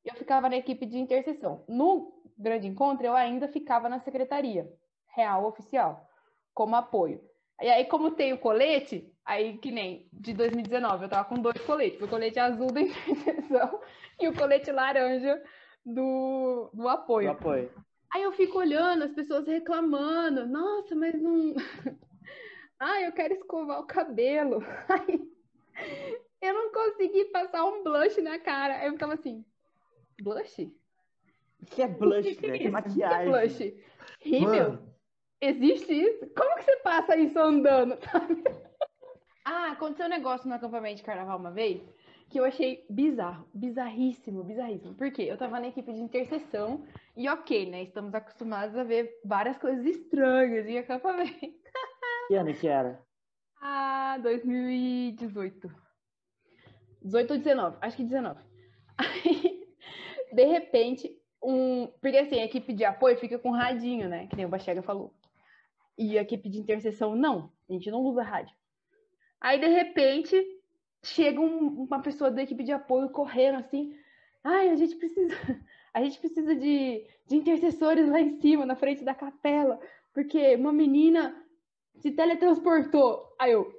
Eu 0.03 0.15
ficava 0.15 0.49
na 0.49 0.57
equipe 0.57 0.85
de 0.85 0.97
interseção. 0.97 1.63
No 1.67 2.23
grande 2.37 2.67
encontro, 2.67 3.05
eu 3.05 3.15
ainda 3.15 3.47
ficava 3.47 3.87
na 3.87 3.99
secretaria 3.99 4.71
real 5.15 5.45
oficial, 5.45 6.07
como 6.53 6.75
apoio. 6.75 7.21
E 7.61 7.69
aí, 7.69 7.85
como 7.85 8.11
tem 8.11 8.33
o 8.33 8.37
colete, 8.39 9.11
aí 9.25 9.57
que 9.57 9.71
nem 9.71 10.07
de 10.11 10.33
2019, 10.33 11.05
eu 11.05 11.09
tava 11.09 11.25
com 11.29 11.35
dois 11.35 11.59
coletes, 11.61 12.01
o 12.01 12.07
colete 12.07 12.39
azul 12.39 12.71
da 12.71 12.81
interseção 12.81 13.79
e 14.19 14.27
o 14.27 14.33
colete 14.33 14.71
laranja 14.71 15.41
do, 15.85 16.69
do 16.73 16.87
apoio. 16.87 17.27
Do 17.27 17.31
apoio. 17.33 17.71
Aí 18.13 18.23
eu 18.23 18.31
fico 18.33 18.57
olhando, 18.59 19.03
as 19.03 19.11
pessoas 19.13 19.47
reclamando, 19.47 20.45
nossa, 20.47 20.95
mas 20.95 21.13
não. 21.21 21.53
Ai, 22.79 23.05
eu 23.07 23.11
quero 23.11 23.33
escovar 23.35 23.79
o 23.79 23.85
cabelo. 23.85 24.63
Eu 26.41 26.53
não 26.55 26.71
consegui 26.71 27.25
passar 27.25 27.63
um 27.65 27.83
blush 27.83 28.19
na 28.19 28.39
cara. 28.39 28.77
Aí 28.79 28.87
eu 28.87 28.93
ficava 28.93 29.13
assim, 29.13 29.45
blush? 30.19 30.71
O 31.61 31.65
que 31.67 31.83
é 31.83 31.87
blush, 31.87 32.19
O 32.19 32.23
que, 32.23 32.35
que 32.35 32.41
velho? 32.47 32.55
é 32.55 32.57
Que? 32.57 32.57
O 32.57 32.61
que 32.61 32.67
é 32.67 32.71
maquiagem. 32.71 33.31
blush? 33.31 33.83
Rímel? 34.19 34.79
Existe 35.41 35.91
isso? 35.91 36.27
Como 36.35 36.55
que 36.55 36.63
você 36.63 36.77
passa 36.77 37.17
isso 37.17 37.39
andando? 37.39 37.97
sabe? 38.11 38.43
ah, 39.43 39.71
aconteceu 39.71 40.05
um 40.05 40.09
negócio 40.09 40.47
no 40.47 40.55
acampamento 40.55 40.97
de 40.97 41.03
carnaval 41.03 41.39
uma 41.39 41.51
vez 41.51 41.81
que 42.31 42.39
eu 42.39 42.45
achei 42.45 42.85
bizarro, 42.89 43.45
bizarríssimo, 43.53 44.41
bizarríssimo. 44.43 44.95
Por 44.95 45.11
quê? 45.11 45.23
Eu 45.23 45.37
tava 45.37 45.59
na 45.59 45.67
equipe 45.67 45.91
de 45.91 45.99
intercessão 45.99 46.85
e 47.15 47.27
ok, 47.27 47.69
né? 47.69 47.83
Estamos 47.83 48.15
acostumados 48.15 48.77
a 48.77 48.85
ver 48.85 49.19
várias 49.25 49.57
coisas 49.57 49.85
estranhas 49.85 50.65
em 50.65 50.77
acampamento. 50.77 51.31
Que 52.27 52.35
ano 52.35 52.53
que 52.53 52.65
era? 52.65 52.97
Ah, 53.61 54.17
2018. 54.23 55.69
18 57.03 57.31
ou 57.31 57.37
19, 57.37 57.77
acho 57.81 57.97
que 57.97 58.03
19. 58.03 58.39
Aí, 58.97 59.67
de 60.31 60.45
repente, 60.45 61.11
um. 61.43 61.87
Porque 61.99 62.17
assim, 62.17 62.39
a 62.39 62.45
equipe 62.45 62.71
de 62.71 62.85
apoio 62.85 63.17
fica 63.17 63.37
com 63.37 63.51
radinho, 63.51 64.07
né? 64.07 64.27
Que 64.27 64.37
nem 64.37 64.45
o 64.45 64.49
Bachega 64.49 64.81
falou. 64.81 65.13
E 65.97 66.17
a 66.17 66.21
equipe 66.21 66.49
de 66.49 66.59
intercessão, 66.59 67.15
não. 67.15 67.51
A 67.69 67.73
gente 67.73 67.91
não 67.91 67.99
usa 68.01 68.23
rádio. 68.23 68.55
Aí, 69.39 69.59
de 69.59 69.67
repente, 69.67 70.35
chega 71.03 71.39
um- 71.39 71.83
uma 71.83 72.01
pessoa 72.01 72.31
da 72.31 72.41
equipe 72.43 72.63
de 72.63 72.71
apoio 72.71 73.09
correndo 73.09 73.59
assim. 73.59 73.95
Ai, 74.43 74.69
a 74.69 74.75
gente 74.75 74.95
precisa. 74.95 75.29
A 75.93 76.01
gente 76.01 76.19
precisa 76.19 76.55
de, 76.55 77.05
de 77.27 77.35
intercessores 77.35 78.07
lá 78.07 78.21
em 78.21 78.39
cima, 78.39 78.65
na 78.65 78.77
frente 78.77 79.03
da 79.03 79.13
capela. 79.13 79.77
Porque 80.13 80.55
uma 80.55 80.71
menina 80.71 81.35
se 81.97 82.11
teletransportou. 82.11 83.35
Aí 83.37 83.51
eu. 83.51 83.69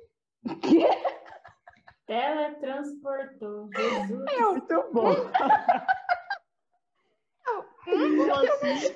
Quê? 0.60 0.84
Teletransportou. 2.06 3.70
Jesus. 3.74 4.24
Muito 4.38 4.90
bom. 4.92 5.14
como 7.84 8.34
assim? 8.34 8.94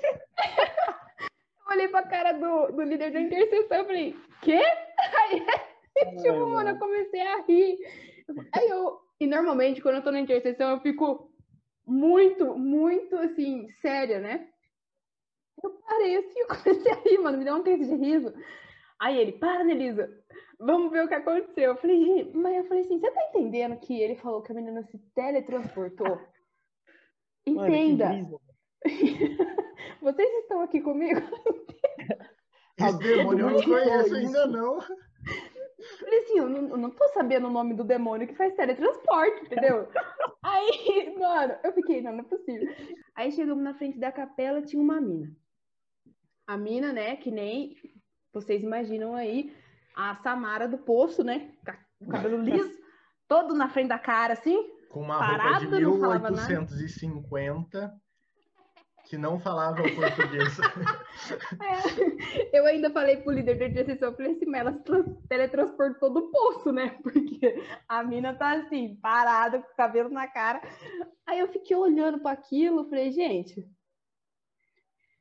Olhei 1.86 1.88
pra 1.88 2.02
cara 2.02 2.32
do, 2.32 2.72
do 2.72 2.82
líder 2.82 3.12
da 3.12 3.20
intercessão 3.20 3.82
e 3.82 3.86
falei, 3.86 4.16
quê? 4.42 4.60
Aí, 4.60 5.40
tipo, 6.16 6.30
Ai, 6.30 6.38
mano, 6.40 6.40
eu 6.40 6.48
mano. 6.48 6.78
comecei 6.78 7.20
a 7.20 7.42
rir. 7.42 7.78
Aí 8.52 8.68
eu. 8.68 9.00
E 9.20 9.26
normalmente, 9.26 9.80
quando 9.80 9.96
eu 9.96 10.02
tô 10.02 10.10
na 10.10 10.20
intercessão, 10.20 10.70
eu 10.70 10.80
fico 10.80 11.30
muito, 11.86 12.58
muito 12.58 13.16
assim, 13.16 13.68
séria, 13.80 14.18
né? 14.18 14.48
Eu 15.62 15.70
parei 15.70 16.16
assim, 16.16 16.40
eu 16.40 16.48
comecei 16.48 16.92
a 16.92 16.96
rir, 16.96 17.18
mano, 17.18 17.38
me 17.38 17.44
deu 17.44 17.54
uma 17.54 17.62
crise 17.62 17.86
de 17.86 18.04
riso. 18.04 18.34
Aí 18.98 19.18
ele, 19.18 19.32
para, 19.32 19.62
Nelisa, 19.62 20.10
vamos 20.58 20.90
ver 20.90 21.04
o 21.04 21.08
que 21.08 21.14
aconteceu. 21.14 21.70
Eu 21.72 21.76
falei, 21.76 22.04
gente, 22.04 22.36
mas 22.36 22.56
eu 22.56 22.64
falei 22.64 22.82
assim, 22.82 22.98
você 22.98 23.10
tá 23.10 23.22
entendendo 23.28 23.78
que 23.78 24.00
ele 24.00 24.16
falou 24.16 24.42
que 24.42 24.52
a 24.52 24.54
menina 24.54 24.82
se 24.82 24.98
teletransportou? 25.14 26.18
Mano, 27.48 27.68
Entenda. 27.68 28.08
brisa. 28.08 28.40
Vocês 30.00 30.28
estão 30.40 30.60
aqui 30.60 30.80
comigo? 30.80 31.20
Esse 32.78 32.98
demônio 32.98 33.48
eu 33.48 33.50
não 33.52 33.62
conheço 33.62 34.14
ainda 34.14 34.46
não. 34.46 34.80
Falei 34.80 36.18
assim, 36.20 36.38
eu 36.38 36.48
não, 36.48 36.68
eu 36.68 36.76
não 36.76 36.90
tô 36.90 37.08
sabendo 37.08 37.46
o 37.46 37.50
nome 37.50 37.74
do 37.74 37.84
demônio 37.84 38.26
que 38.26 38.34
faz 38.34 38.54
teletransporte, 38.54 39.44
entendeu? 39.44 39.88
Aí, 40.42 41.14
mano, 41.18 41.54
eu 41.64 41.72
fiquei, 41.72 42.00
não, 42.02 42.12
não 42.12 42.20
é 42.20 42.24
possível. 42.24 42.74
Aí 43.14 43.32
chegamos 43.32 43.62
na 43.62 43.74
frente 43.74 43.98
da 43.98 44.12
capela, 44.12 44.62
tinha 44.62 44.82
uma 44.82 45.00
mina. 45.00 45.34
A 46.46 46.56
mina, 46.56 46.92
né, 46.92 47.16
que 47.16 47.30
nem 47.30 47.74
vocês 48.32 48.62
imaginam 48.62 49.16
aí, 49.16 49.52
a 49.94 50.14
Samara 50.16 50.68
do 50.68 50.78
Poço, 50.78 51.24
né? 51.24 51.50
O 52.00 52.06
cabelo 52.06 52.40
liso, 52.40 52.70
todo 53.26 53.54
na 53.54 53.68
frente 53.68 53.88
da 53.88 53.98
cara, 53.98 54.34
assim. 54.34 54.56
Com 54.90 55.00
uma 55.00 55.18
Parado, 55.18 55.62
roupa 55.62 55.76
de 55.76 55.82
não 55.82 55.98
falava 55.98 56.30
nada. 56.30 56.42
1850 59.06 59.08
que 59.08 59.16
não 59.16 59.38
falava 59.38 59.82
português. 59.82 60.58
Eu 62.52 62.66
ainda 62.66 62.90
falei 62.90 63.18
pro 63.18 63.32
líder 63.32 63.58
da 63.58 63.66
intercessão, 63.66 64.10
eu 64.10 64.16
falei 64.16 64.32
assim, 64.32 64.46
mas 64.46 64.60
ela 64.60 64.82
teletransportou 65.28 66.12
do 66.12 66.30
poço, 66.30 66.72
né? 66.72 66.98
Porque 67.02 67.64
a 67.88 68.02
mina 68.02 68.34
tá 68.34 68.52
assim, 68.52 68.96
parada, 68.96 69.62
com 69.62 69.72
o 69.72 69.76
cabelo 69.76 70.08
na 70.08 70.26
cara. 70.26 70.60
Aí 71.26 71.38
eu 71.38 71.48
fiquei 71.48 71.76
olhando 71.76 72.20
para 72.20 72.32
aquilo, 72.32 72.88
falei, 72.88 73.12
gente, 73.12 73.64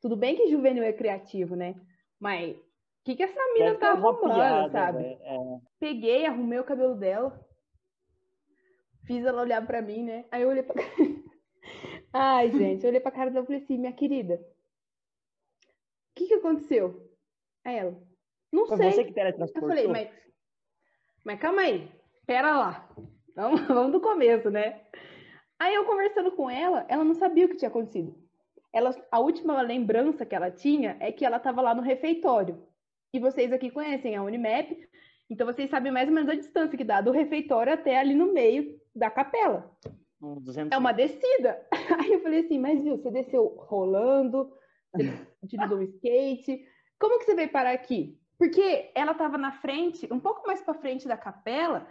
tudo 0.01 0.15
bem 0.15 0.35
que 0.35 0.47
juvenil 0.47 0.83
é 0.83 0.93
criativo, 0.93 1.55
né? 1.55 1.75
Mas 2.19 2.55
o 2.55 2.61
que, 3.05 3.15
que 3.15 3.23
essa 3.23 3.53
mina 3.53 3.67
Deve 3.67 3.77
tá 3.77 3.91
arrumando, 3.91 4.33
piada, 4.33 4.71
sabe? 4.71 5.03
velho. 5.03 5.19
É. 5.21 5.59
Peguei, 5.79 6.25
arrumei 6.25 6.59
o 6.59 6.65
cabelo 6.65 6.95
dela, 6.95 7.39
fiz 9.05 9.23
ela 9.23 9.41
olhar 9.43 9.65
pra 9.65 9.81
mim, 9.81 10.03
né? 10.03 10.25
Aí 10.31 10.41
eu 10.41 10.49
olhei 10.49 10.63
pra. 10.63 10.75
Ai, 12.17 12.49
gente, 12.49 12.81
eu 12.81 12.89
olhei 12.89 13.01
pra 13.01 13.11
cara 13.11 13.29
dela 13.29 13.43
e 13.43 13.45
falei 13.45 13.61
assim, 13.61 13.77
minha 13.77 13.91
querida, 13.91 14.35
o 14.35 16.15
que, 16.15 16.27
que 16.27 16.33
aconteceu? 16.35 17.11
Aí 17.65 17.75
ela, 17.75 18.01
não 18.53 18.65
Foi 18.65 18.77
sei. 18.77 18.91
você 18.91 19.03
que 19.03 19.09
Eu 19.09 19.15
teletransportou? 19.15 19.67
falei, 19.67 19.85
mas, 19.85 20.09
mas 21.25 21.39
calma 21.41 21.63
aí, 21.63 21.91
pera 22.25 22.57
lá. 22.57 22.89
Vamos, 23.35 23.59
vamos 23.67 23.91
do 23.91 23.99
começo, 23.99 24.49
né? 24.49 24.85
Aí 25.59 25.75
eu 25.75 25.83
conversando 25.83 26.31
com 26.31 26.49
ela, 26.49 26.85
ela 26.87 27.03
não 27.03 27.15
sabia 27.15 27.47
o 27.47 27.49
que 27.49 27.57
tinha 27.57 27.67
acontecido. 27.67 28.15
Ela, 28.71 28.95
a 29.11 29.19
última 29.19 29.61
lembrança 29.61 30.25
que 30.25 30.35
ela 30.35 30.49
tinha 30.49 30.95
é 31.01 31.11
que 31.11 31.25
ela 31.25 31.35
estava 31.35 31.61
lá 31.61 31.75
no 31.75 31.81
refeitório. 31.81 32.65
E 33.13 33.19
vocês 33.19 33.51
aqui 33.51 33.69
conhecem 33.69 34.15
a 34.15 34.23
Unimap, 34.23 34.71
então 35.29 35.45
vocês 35.45 35.69
sabem 35.69 35.91
mais 35.91 36.07
ou 36.07 36.15
menos 36.15 36.29
a 36.29 36.35
distância 36.35 36.77
que 36.77 36.83
dá 36.85 37.01
do 37.01 37.11
refeitório 37.11 37.73
até 37.73 37.97
ali 37.97 38.13
no 38.13 38.31
meio 38.31 38.79
da 38.95 39.09
capela. 39.09 39.69
Uns 40.25 40.41
200 40.41 40.71
É 40.71 40.77
uma 40.77 40.91
descida. 40.91 41.65
Aí 41.99 42.13
eu 42.13 42.21
falei 42.21 42.39
assim, 42.39 42.59
mas 42.59 42.81
viu, 42.81 42.97
você 42.97 43.11
desceu 43.11 43.55
rolando, 43.59 44.51
você 44.91 45.03
utilizou 45.43 45.77
o 45.77 45.83
skate. 45.83 46.65
Como 46.99 47.19
que 47.19 47.25
você 47.25 47.35
veio 47.35 47.51
parar 47.51 47.71
aqui? 47.71 48.19
Porque 48.37 48.91
ela 48.95 49.11
estava 49.11 49.37
na 49.37 49.51
frente, 49.51 50.11
um 50.11 50.19
pouco 50.19 50.45
mais 50.47 50.61
para 50.61 50.73
frente 50.73 51.07
da 51.07 51.15
capela, 51.15 51.87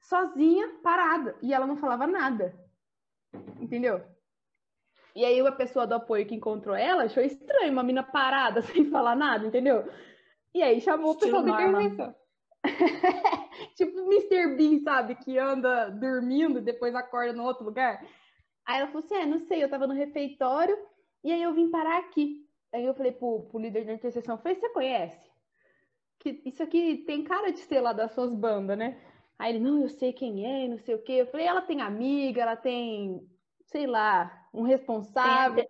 sozinha, 0.00 0.68
parada, 0.82 1.36
e 1.40 1.54
ela 1.54 1.66
não 1.66 1.76
falava 1.76 2.06
nada. 2.06 2.54
Entendeu? 3.60 4.02
E 5.14 5.24
aí 5.24 5.40
a 5.40 5.52
pessoa 5.52 5.86
do 5.86 5.94
apoio 5.94 6.26
que 6.26 6.34
encontrou 6.34 6.74
ela 6.74 7.04
achou 7.04 7.22
estranho, 7.22 7.72
uma 7.72 7.82
mina 7.82 8.02
parada 8.02 8.60
sem 8.62 8.90
falar 8.90 9.16
nada, 9.16 9.46
entendeu? 9.46 9.88
E 10.54 10.62
aí 10.62 10.80
chamou 10.80 11.12
o 11.12 11.18
pessoal 11.18 11.42
da 11.42 11.52
Norma. 11.52 11.82
intervenção. 11.82 12.14
tipo 13.76 13.98
Mr. 14.00 14.56
Bean, 14.56 14.80
sabe? 14.80 15.14
Que 15.16 15.38
anda 15.38 15.88
dormindo 15.90 16.58
e 16.58 16.62
depois 16.62 16.94
acorda 16.94 17.32
no 17.32 17.44
outro 17.44 17.64
lugar. 17.64 18.04
Aí 18.66 18.78
ela 18.78 18.86
falou 18.88 19.04
assim: 19.04 19.14
é, 19.14 19.26
não 19.26 19.38
sei, 19.40 19.62
eu 19.62 19.70
tava 19.70 19.86
no 19.86 19.94
refeitório 19.94 20.76
e 21.24 21.32
aí 21.32 21.42
eu 21.42 21.54
vim 21.54 21.70
parar 21.70 21.98
aqui. 21.98 22.46
Aí 22.72 22.84
eu 22.84 22.94
falei 22.94 23.12
pro, 23.12 23.42
pro 23.50 23.58
líder 23.58 23.86
da 23.86 23.94
intercessão, 23.94 24.36
eu 24.36 24.42
falei, 24.42 24.58
você 24.58 24.68
conhece? 24.70 25.30
Que 26.18 26.42
isso 26.44 26.62
aqui 26.62 26.98
tem 27.06 27.24
cara 27.24 27.50
de 27.50 27.60
ser 27.60 27.80
lá 27.80 27.92
das 27.92 28.12
suas 28.12 28.34
bandas, 28.34 28.76
né? 28.76 29.00
Aí 29.38 29.54
ele, 29.54 29.64
não, 29.64 29.82
eu 29.82 29.88
sei 29.88 30.12
quem 30.12 30.44
é, 30.44 30.68
não 30.68 30.78
sei 30.78 30.94
o 30.94 31.02
quê. 31.02 31.12
Eu 31.12 31.26
falei, 31.28 31.46
ela 31.46 31.62
tem 31.62 31.80
amiga, 31.80 32.42
ela 32.42 32.56
tem, 32.56 33.20
sei 33.66 33.86
lá, 33.86 34.30
um 34.52 34.62
responsável. 34.62 35.64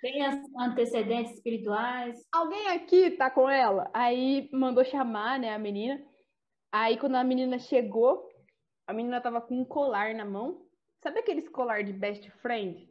Tem 0.00 0.26
as 0.26 0.36
antecedentes 0.58 1.32
espirituais. 1.34 2.18
Alguém 2.32 2.68
aqui 2.68 3.12
tá 3.12 3.30
com 3.30 3.48
ela? 3.48 3.88
Aí 3.94 4.50
mandou 4.52 4.84
chamar, 4.84 5.38
né, 5.38 5.54
a 5.54 5.58
menina. 5.58 6.04
Aí 6.76 6.98
quando 6.98 7.14
a 7.14 7.22
menina 7.22 7.56
chegou, 7.56 8.28
a 8.84 8.92
menina 8.92 9.20
tava 9.20 9.40
com 9.40 9.60
um 9.60 9.64
colar 9.64 10.12
na 10.12 10.24
mão. 10.24 10.66
Sabe 11.00 11.20
aqueles 11.20 11.48
colar 11.48 11.84
de 11.84 11.92
best 11.92 12.28
friend? 12.42 12.88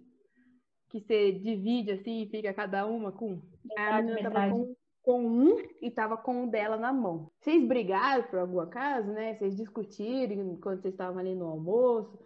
Que 0.87 1.01
você 1.01 1.33
divide 1.33 1.91
assim 1.91 2.21
e 2.21 2.29
fica 2.29 2.53
cada 2.53 2.85
uma 2.85 3.11
com. 3.11 3.41
Aí 3.77 3.83
a 3.85 4.01
Verdade, 4.01 4.07
menina 4.07 4.31
tava 4.31 4.51
com, 4.53 4.75
com 5.01 5.25
um 5.25 5.57
e 5.81 5.91
tava 5.91 6.15
com 6.15 6.45
o 6.45 6.49
dela 6.49 6.77
na 6.77 6.93
mão. 6.93 7.29
Vocês 7.41 7.61
brigaram 7.67 8.23
por 8.23 8.39
algum 8.39 8.61
acaso, 8.61 9.11
né? 9.11 9.35
Vocês 9.35 9.57
discutiram 9.57 10.55
quando 10.61 10.81
vocês 10.81 10.93
estavam 10.93 11.19
ali 11.19 11.35
no 11.35 11.47
almoço. 11.47 12.17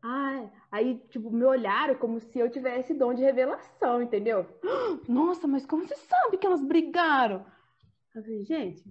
Ai, 0.00 0.50
aí, 0.72 0.98
tipo, 1.10 1.30
me 1.30 1.44
olharam 1.44 1.96
como 1.96 2.18
se 2.18 2.38
eu 2.38 2.50
tivesse 2.50 2.94
dom 2.94 3.12
de 3.12 3.22
revelação, 3.22 4.00
entendeu? 4.00 4.46
Nossa, 5.06 5.46
mas 5.46 5.66
como 5.66 5.86
você 5.86 5.96
sabe 5.96 6.38
que 6.38 6.46
elas 6.46 6.64
brigaram? 6.64 7.44
Eu 8.14 8.22
falei, 8.22 8.42
gente, 8.44 8.82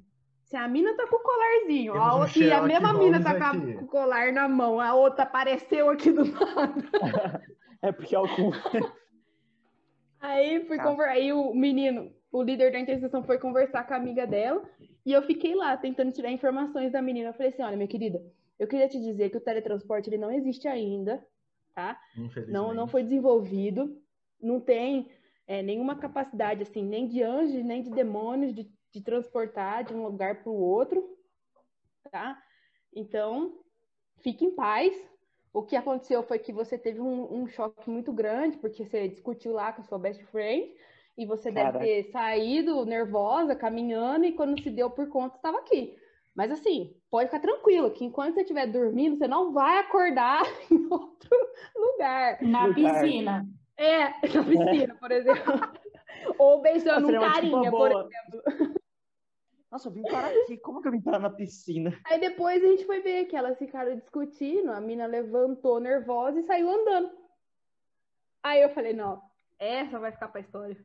se 0.48 0.56
a 0.56 0.68
mina 0.68 0.96
tá 0.96 1.08
com 1.08 1.18
o 1.18 1.20
colarzinho, 1.20 1.94
a 1.94 2.16
um 2.16 2.20
outra, 2.22 2.40
e 2.44 2.52
a 2.52 2.62
mesma 2.62 2.94
mina 2.94 3.22
tá 3.22 3.36
com, 3.38 3.44
a- 3.44 3.50
aqui. 3.50 3.74
com 3.74 3.86
o 3.86 3.88
colar 3.88 4.32
na 4.34 4.48
mão, 4.48 4.80
a 4.80 4.94
outra 4.96 5.24
apareceu 5.24 5.90
aqui 5.90 6.12
do 6.12 6.24
nada. 6.26 6.84
É 7.80 7.92
porque 7.92 8.16
algum. 8.16 8.52
Aí 10.20 10.66
fui 10.66 10.78
Tá. 10.78 10.84
conversar, 10.84 11.12
aí 11.14 11.32
o 11.32 11.54
menino, 11.54 12.12
o 12.32 12.42
líder 12.42 12.72
da 12.72 12.80
interseção 12.80 13.24
foi 13.24 13.38
conversar 13.38 13.86
com 13.86 13.94
a 13.94 13.98
amiga 13.98 14.26
dela 14.26 14.64
e 15.06 15.14
eu 15.14 15.22
fiquei 15.22 15.54
lá 15.54 15.78
tentando 15.78 16.12
tirar 16.12 16.32
informações 16.32 16.92
da 16.92 17.02
menina. 17.04 17.30
Eu 17.30 17.34
falei 17.34 17.50
assim: 17.50 17.62
olha, 17.62 17.78
minha 17.78 17.88
querida, 17.88 18.20
eu 18.58 18.68
queria 18.68 18.88
te 18.90 19.00
dizer 19.00 19.30
que 19.30 19.38
o 19.38 19.42
teletransporte 19.42 20.10
ele 20.10 20.18
não 20.18 20.32
existe 20.32 20.68
ainda, 20.68 21.24
tá? 21.76 22.00
Não, 22.48 22.74
não 22.74 22.88
foi 22.88 23.04
desenvolvido, 23.04 23.96
não 24.42 24.60
tem 24.60 25.08
é, 25.46 25.62
nenhuma 25.62 25.96
capacidade, 25.98 26.64
assim, 26.64 26.84
nem 26.84 27.08
de 27.08 27.22
anjos, 27.22 27.64
nem 27.64 27.84
de 27.84 27.92
demônios 27.92 28.56
de, 28.56 28.68
de 28.94 29.02
transportar 29.02 29.84
de 29.84 29.94
um 29.94 30.04
lugar 30.04 30.42
para 30.42 30.52
o 30.52 30.60
outro, 30.60 31.18
tá? 32.12 32.42
Então, 32.96 33.60
fique 34.18 34.46
em 34.46 34.56
paz. 34.56 34.94
O 35.54 35.64
que 35.64 35.76
aconteceu 35.76 36.24
foi 36.24 36.40
que 36.40 36.54
você 36.54 36.78
teve 36.78 37.00
um, 37.00 37.42
um 37.42 37.48
choque 37.48 37.90
muito 37.90 38.12
grande, 38.12 38.58
porque 38.58 38.86
você 38.86 39.08
discutiu 39.08 39.54
lá 39.54 39.72
com 39.72 39.82
a 39.82 39.86
sua 39.86 39.98
best 39.98 40.24
friend, 40.26 40.72
e 41.18 41.26
você 41.26 41.52
Caraca. 41.52 41.80
deve 41.80 42.04
ter 42.04 42.12
saído 42.12 42.86
nervosa, 42.86 43.56
caminhando, 43.56 44.26
e 44.26 44.34
quando 44.34 44.62
se 44.62 44.70
deu 44.70 44.90
por 44.90 45.10
conta, 45.10 45.36
estava 45.36 45.58
aqui. 45.60 45.98
Mas 46.36 46.52
assim, 46.52 46.96
pode 47.10 47.30
ficar 47.30 47.40
tranquilo, 47.40 47.90
que 47.90 48.06
enquanto 48.06 48.36
você 48.36 48.42
estiver 48.42 48.68
dormindo, 48.68 49.18
você 49.18 49.28
não 49.28 49.52
vai 49.52 49.80
acordar 49.80 50.44
em 50.70 50.86
outro 50.86 51.36
lugar. 51.76 52.38
Na 52.44 52.72
piscina. 52.72 53.48
É, 53.76 54.10
na 54.10 54.44
piscina, 54.44 54.96
por 55.00 55.12
exemplo. 55.12 55.54
Ou 56.38 56.62
beijando 56.62 57.08
um 57.08 57.20
carinha, 57.20 57.72
por 57.72 57.92
exemplo. 57.92 58.77
Nossa, 59.72 59.90
eu 59.90 59.92
vim 59.92 60.02
parar 60.04 60.30
aqui. 60.30 60.58
Como 60.58 60.82
que 60.82 60.88
eu 60.88 60.92
vim 60.92 61.02
parar 61.02 61.20
na 61.20 61.30
piscina? 61.30 61.92
Aí 62.06 62.20
depois 62.20 62.64
a 62.64 62.68
gente 62.68 62.86
foi 62.86 63.02
ver 63.02 63.26
que 63.26 63.36
elas 63.36 63.58
ficaram 63.58 63.96
discutindo, 63.98 64.72
a 64.72 64.80
mina 64.80 65.06
levantou 65.06 65.80
nervosa 65.80 66.40
e 66.40 66.44
saiu 66.44 66.70
andando. 66.70 67.12
Aí 68.42 68.62
eu 68.62 68.70
falei, 68.70 68.94
não, 68.94 69.22
essa 69.60 70.00
vai 70.00 70.12
ficar 70.12 70.30
pra 70.30 70.42
história. 70.42 70.78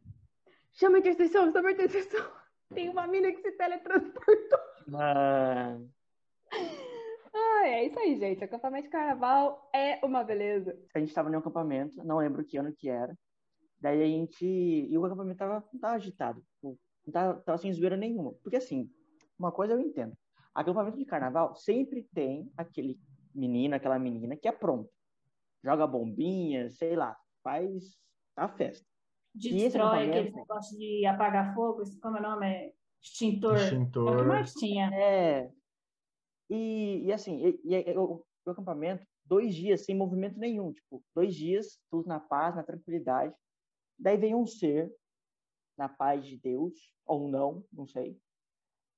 Chama 0.72 0.96
a 0.96 1.00
interseção, 1.00 1.52
chama 1.52 1.68
a 1.68 1.72
interseção. 1.72 2.26
Tem 2.74 2.88
uma 2.88 3.06
mina 3.06 3.30
que 3.30 3.42
se 3.42 3.52
teletransportou. 3.52 4.58
Mano. 4.88 5.90
Ah, 7.34 7.68
é 7.68 7.84
isso 7.84 7.98
aí, 7.98 8.18
gente. 8.18 8.42
Acampamento 8.42 8.84
de 8.84 8.90
carnaval 8.90 9.70
é 9.72 10.04
uma 10.04 10.24
beleza. 10.24 10.76
A 10.94 10.98
gente 10.98 11.14
tava 11.14 11.30
em 11.30 11.34
um 11.34 11.38
acampamento, 11.38 12.02
não 12.02 12.18
lembro 12.18 12.44
que 12.44 12.56
ano 12.56 12.74
que 12.74 12.88
era. 12.88 13.16
Daí 13.80 14.02
a 14.02 14.06
gente. 14.06 14.44
E 14.44 14.96
o 14.96 15.04
acampamento 15.04 15.38
tava, 15.38 15.64
tava 15.80 15.94
agitado. 15.94 16.42
Não 17.06 17.12
tava, 17.12 17.40
tava 17.40 17.58
sem 17.58 17.72
zoeira 17.72 17.96
nenhuma. 17.96 18.32
Porque 18.42 18.56
assim, 18.56 18.90
uma 19.38 19.52
coisa 19.52 19.74
eu 19.74 19.80
entendo. 19.80 20.16
Acampamento 20.54 20.98
de 20.98 21.04
carnaval 21.04 21.54
sempre 21.54 22.08
tem 22.14 22.50
aquele 22.56 23.00
menino, 23.34 23.74
aquela 23.74 23.98
menina 23.98 24.36
que 24.36 24.48
é 24.48 24.52
pronto. 24.52 24.90
Joga 25.64 25.86
bombinha, 25.86 26.68
sei 26.70 26.96
lá, 26.96 27.16
faz 27.42 27.96
a 28.36 28.48
festa. 28.48 28.86
Destrói 29.34 30.08
aquele 30.08 30.30
negócio 30.30 30.78
de 30.78 31.06
apagar 31.06 31.54
fogo, 31.54 31.82
como 32.02 32.18
é 32.18 32.20
o 32.20 32.22
nome? 32.22 32.46
É 32.46 32.72
extintor. 33.02 33.56
Extintor. 33.56 34.08
É 34.08 34.14
o 34.14 34.18
que 34.18 34.24
mais 34.24 34.52
tinha. 34.52 34.90
É, 34.92 35.50
e, 36.50 37.04
e 37.06 37.12
assim, 37.12 37.58
e, 37.64 37.74
e, 37.74 37.96
o, 37.96 38.22
o 38.44 38.50
acampamento, 38.50 39.06
dois 39.24 39.54
dias 39.54 39.84
sem 39.86 39.96
movimento 39.96 40.38
nenhum, 40.38 40.72
tipo, 40.72 41.02
dois 41.14 41.34
dias, 41.34 41.80
tudo 41.90 42.06
na 42.06 42.20
paz, 42.20 42.54
na 42.54 42.62
tranquilidade. 42.62 43.34
Daí 43.98 44.18
vem 44.18 44.34
um 44.34 44.46
ser, 44.46 44.92
na 45.82 45.88
paz 45.88 46.24
de 46.24 46.36
Deus, 46.36 46.72
ou 47.04 47.28
não, 47.28 47.64
não 47.72 47.86
sei, 47.88 48.16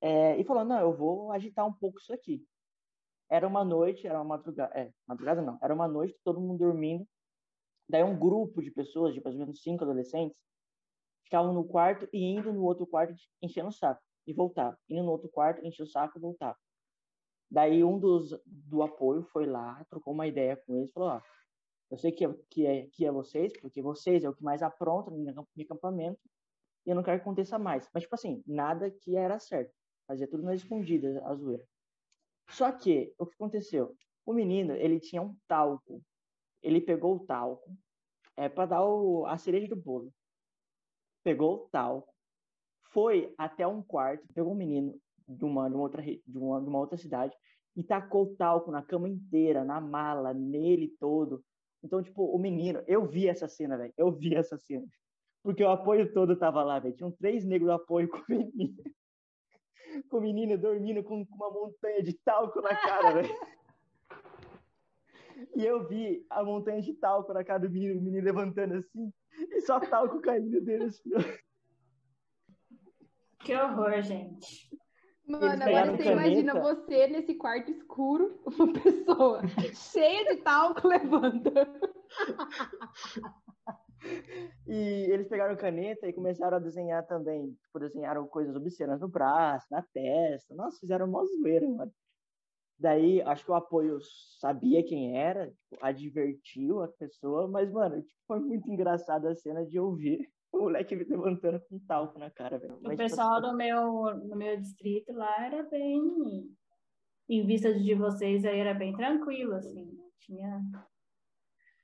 é, 0.03 0.39
e 0.39 0.45
falou: 0.45 0.65
Não, 0.67 0.79
eu 0.79 0.95
vou 0.95 1.33
agitar 1.33 1.67
um 1.67 1.73
pouco 1.73 1.99
isso 1.99 2.13
aqui. 2.13 2.47
Era 3.31 3.49
uma 3.49 3.65
noite, 3.65 4.07
era 4.07 4.19
uma 4.19 4.37
madrugada, 4.37 4.79
é, 4.79 4.93
madrugada 5.07 5.41
não, 5.41 5.59
era 5.63 5.75
uma 5.75 5.89
noite, 5.89 6.15
todo 6.23 6.41
mundo 6.41 6.59
dormindo. 6.59 7.09
Daí 7.89 8.03
um 8.03 8.19
grupo 8.19 8.63
de 8.63 8.71
pessoas, 8.71 9.15
de 9.15 9.23
mais 9.23 9.35
ou 9.35 9.41
menos 9.41 9.63
cinco 9.63 9.83
adolescentes, 9.85 10.39
ficavam 11.25 11.55
no 11.55 11.65
quarto 11.65 12.07
e 12.13 12.23
indo 12.23 12.53
no 12.53 12.63
outro 12.65 12.87
quarto 12.87 13.15
enchendo 13.41 13.69
o 13.69 13.73
saco 13.73 14.03
e 14.27 14.35
voltava. 14.35 14.79
Indo 14.91 15.03
no 15.03 15.11
outro 15.11 15.29
quarto, 15.31 15.65
enchendo 15.65 15.89
o 15.89 15.93
saco 15.93 16.19
e 16.19 16.21
voltava. 16.21 16.59
Daí 17.51 17.83
um 17.83 17.99
dos 17.99 18.39
do 18.45 18.83
apoio 18.83 19.23
foi 19.25 19.47
lá, 19.47 19.83
trocou 19.89 20.13
uma 20.13 20.27
ideia 20.27 20.55
com 20.55 20.77
eles, 20.77 20.93
falou: 20.93 21.09
ó, 21.09 21.23
eu 21.91 21.97
sei 21.97 22.13
que 22.13 22.27
é, 22.27 22.35
que 22.51 22.67
é, 22.67 22.87
que 22.89 23.07
é 23.07 23.11
vocês, 23.11 23.53
porque 23.59 23.81
vocês 23.81 24.23
é 24.23 24.29
o 24.29 24.35
que 24.35 24.45
mais 24.45 24.63
apronta 24.63 25.11
no 25.11 25.47
acampamento, 25.63 26.21
e 26.87 26.91
eu 26.91 26.95
não 26.95 27.03
quero 27.03 27.19
que 27.19 27.23
aconteça 27.23 27.59
mais. 27.59 27.89
Mas, 27.93 28.03
tipo 28.03 28.15
assim, 28.15 28.43
nada 28.47 28.91
que 28.91 29.17
era 29.17 29.39
certo. 29.39 29.73
Fazia 30.07 30.29
tudo 30.29 30.43
nas 30.43 30.61
escondidas, 30.61 31.17
a 31.25 31.35
zoeira. 31.35 31.65
Só 32.49 32.71
que, 32.71 33.15
o 33.19 33.27
que 33.27 33.35
aconteceu? 33.35 33.97
O 34.27 34.33
menino, 34.33 34.75
ele 34.75 35.01
tinha 35.01 35.23
um 35.23 35.35
talco. 35.49 36.03
Ele 36.63 36.81
pegou 36.81 37.17
o 37.17 37.27
talco 37.27 37.75
é, 38.37 38.49
para 38.49 38.67
dar 38.67 38.85
o, 38.85 39.25
a 39.27 39.37
cereja 39.39 39.69
do 39.69 39.77
bolo. 39.77 40.13
Pegou 41.23 41.55
o 41.55 41.69
talco, 41.71 42.13
foi 42.91 43.35
até 43.39 43.67
um 43.67 43.83
quarto, 43.83 44.27
pegou 44.35 44.53
um 44.53 44.57
menino, 44.57 45.01
de 45.27 45.45
uma, 45.45 45.69
de 45.69 45.75
uma, 45.75 45.83
outra, 45.83 46.03
de 46.03 46.39
uma, 46.39 46.61
de 46.61 46.69
uma 46.69 46.79
outra 46.79 46.99
cidade 46.99 47.35
e 47.75 47.83
tacou 47.83 48.35
talco 48.37 48.71
na 48.71 48.83
cama 48.83 49.09
inteira, 49.09 49.65
na 49.65 49.81
mala, 49.81 50.33
nele 50.33 50.95
todo. 51.01 51.43
Então, 51.83 52.03
tipo, 52.03 52.25
o 52.25 52.39
menino, 52.39 52.83
eu 52.87 53.07
vi 53.07 53.29
essa 53.29 53.49
cena, 53.49 53.77
velho. 53.77 53.93
Eu 53.97 54.13
vi 54.13 54.35
essa 54.35 54.57
cena. 54.57 54.87
Porque 55.45 55.63
o 55.63 55.69
apoio 55.69 56.11
todo 56.11 56.35
tava 56.35 56.65
lá, 56.65 56.79
velho. 56.79 56.97
Tinham 56.97 57.13
três 57.13 57.45
negros 57.45 57.69
de 57.69 57.75
apoio 57.75 58.09
com 58.09 58.17
o 58.17 58.25
menino. 58.29 58.77
com 60.09 60.17
o 60.17 60.21
menino 60.23 60.59
dormindo 60.59 61.05
com 61.05 61.23
uma 61.31 61.51
montanha 61.51 62.03
de 62.03 62.15
talco 62.15 62.63
na 62.63 62.75
cara, 62.75 63.13
velho. 63.13 63.35
E 65.55 65.65
eu 65.65 65.87
vi 65.87 66.25
a 66.31 66.43
montanha 66.43 66.81
de 66.81 66.95
talco 66.95 67.33
na 67.35 67.45
cara 67.45 67.61
do 67.61 67.71
menino, 67.71 68.01
o 68.01 68.03
menino 68.03 68.25
levantando 68.25 68.75
assim, 68.75 69.13
e 69.51 69.61
só 69.61 69.79
talco 69.79 70.21
caindo 70.21 70.61
dele 70.63 70.85
assim. 70.85 71.11
Que 73.41 73.55
horror, 73.55 74.01
gente. 74.01 74.71
Mano, 75.27 75.63
agora 75.63 75.91
você 75.91 76.05
caneta. 76.05 76.13
imagina 76.13 76.61
você 76.61 77.07
nesse 77.09 77.35
quarto 77.35 77.71
escuro, 77.71 78.41
uma 78.47 78.73
pessoa 78.73 79.43
cheia 79.75 80.25
de 80.25 80.43
talco 80.43 80.87
levantando. 80.87 81.95
E 84.67 85.11
eles 85.13 85.29
pegaram 85.29 85.57
caneta 85.57 86.07
e 86.07 86.13
começaram 86.13 86.57
a 86.57 86.61
desenhar 86.61 87.07
também. 87.07 87.53
Tipo, 87.63 87.81
desenharam 87.81 88.27
coisas 88.27 88.57
obscenas 88.57 89.01
no 89.01 89.09
braço, 89.09 89.67
na 89.71 89.83
testa. 89.83 90.55
Nossa, 90.55 90.81
fizeram 90.81 91.07
uma 91.07 91.25
zoeira, 91.27 91.69
mano. 91.69 91.93
Daí, 92.79 93.23
acho 93.23 93.45
que 93.45 93.51
o 93.51 93.55
apoio 93.55 93.99
sabia 94.41 94.83
quem 94.83 95.17
era, 95.17 95.47
tipo, 95.47 95.77
advertiu 95.81 96.83
a 96.83 96.89
pessoa, 96.89 97.47
mas, 97.47 97.71
mano, 97.71 98.03
tipo, 98.03 98.21
foi 98.27 98.41
muito 98.41 98.71
engraçada 98.71 99.31
a 99.31 99.35
cena 99.35 99.65
de 99.65 99.79
ouvir 99.79 100.29
o 100.53 100.61
moleque 100.61 100.95
levantando 100.95 101.61
com 101.69 101.79
talco 101.81 102.19
na 102.19 102.31
cara, 102.31 102.59
velho. 102.59 102.75
O 102.75 102.79
tipo, 102.79 102.97
pessoal 102.97 103.37
tipo... 103.37 103.49
do, 103.49 103.57
meu, 103.57 104.21
do 104.29 104.37
meu 104.37 104.61
distrito 104.61 105.13
lá 105.13 105.47
era 105.47 105.63
bem. 105.65 106.03
Em 107.29 107.47
vista 107.47 107.73
de 107.73 107.95
vocês 107.95 108.45
aí 108.45 108.59
era 108.59 108.75
bem 108.75 108.95
tranquilo, 108.95 109.55
assim. 109.55 109.85
Não 109.85 110.11
tinha. 110.21 110.63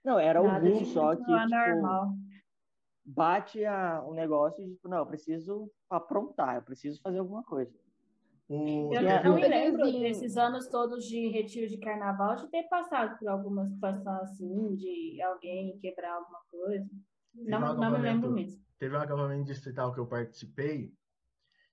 Não, 0.04 0.18
era 0.18 0.38
algum 0.38 0.84
só 0.84 1.14
que. 1.14 1.22
Tipo, 1.22 1.48
normal. 1.48 2.14
Bate 3.04 3.64
a, 3.64 4.04
um 4.06 4.14
negócio 4.14 4.62
e, 4.62 4.70
tipo, 4.70 4.88
não, 4.88 4.98
eu 4.98 5.06
preciso 5.06 5.70
aprontar, 5.88 6.56
eu 6.56 6.62
preciso 6.62 7.00
fazer 7.00 7.18
alguma 7.18 7.42
coisa. 7.42 7.72
O... 8.48 8.92
Eu 8.92 9.02
não 9.24 9.34
me 9.36 9.46
lembro 9.46 9.92
desses 9.92 10.36
anos 10.36 10.66
todos 10.66 11.04
de 11.04 11.28
retiro 11.28 11.68
de 11.68 11.78
carnaval 11.78 12.36
de 12.36 12.48
ter 12.48 12.64
passado 12.64 13.18
por 13.18 13.28
alguma 13.28 13.64
situação 13.66 14.12
assim, 14.22 14.74
de 14.74 15.22
alguém 15.22 15.78
quebrar 15.78 16.14
alguma 16.14 16.40
coisa. 16.50 16.88
Não, 17.32 17.58
um 17.58 17.78
não 17.78 17.90
me 17.92 17.98
lembro 17.98 18.30
mesmo. 18.30 18.60
Teve 18.78 18.96
um 18.96 19.00
acampamento 19.00 19.44
distrital 19.44 19.92
que 19.92 20.00
eu 20.00 20.06
participei, 20.06 20.92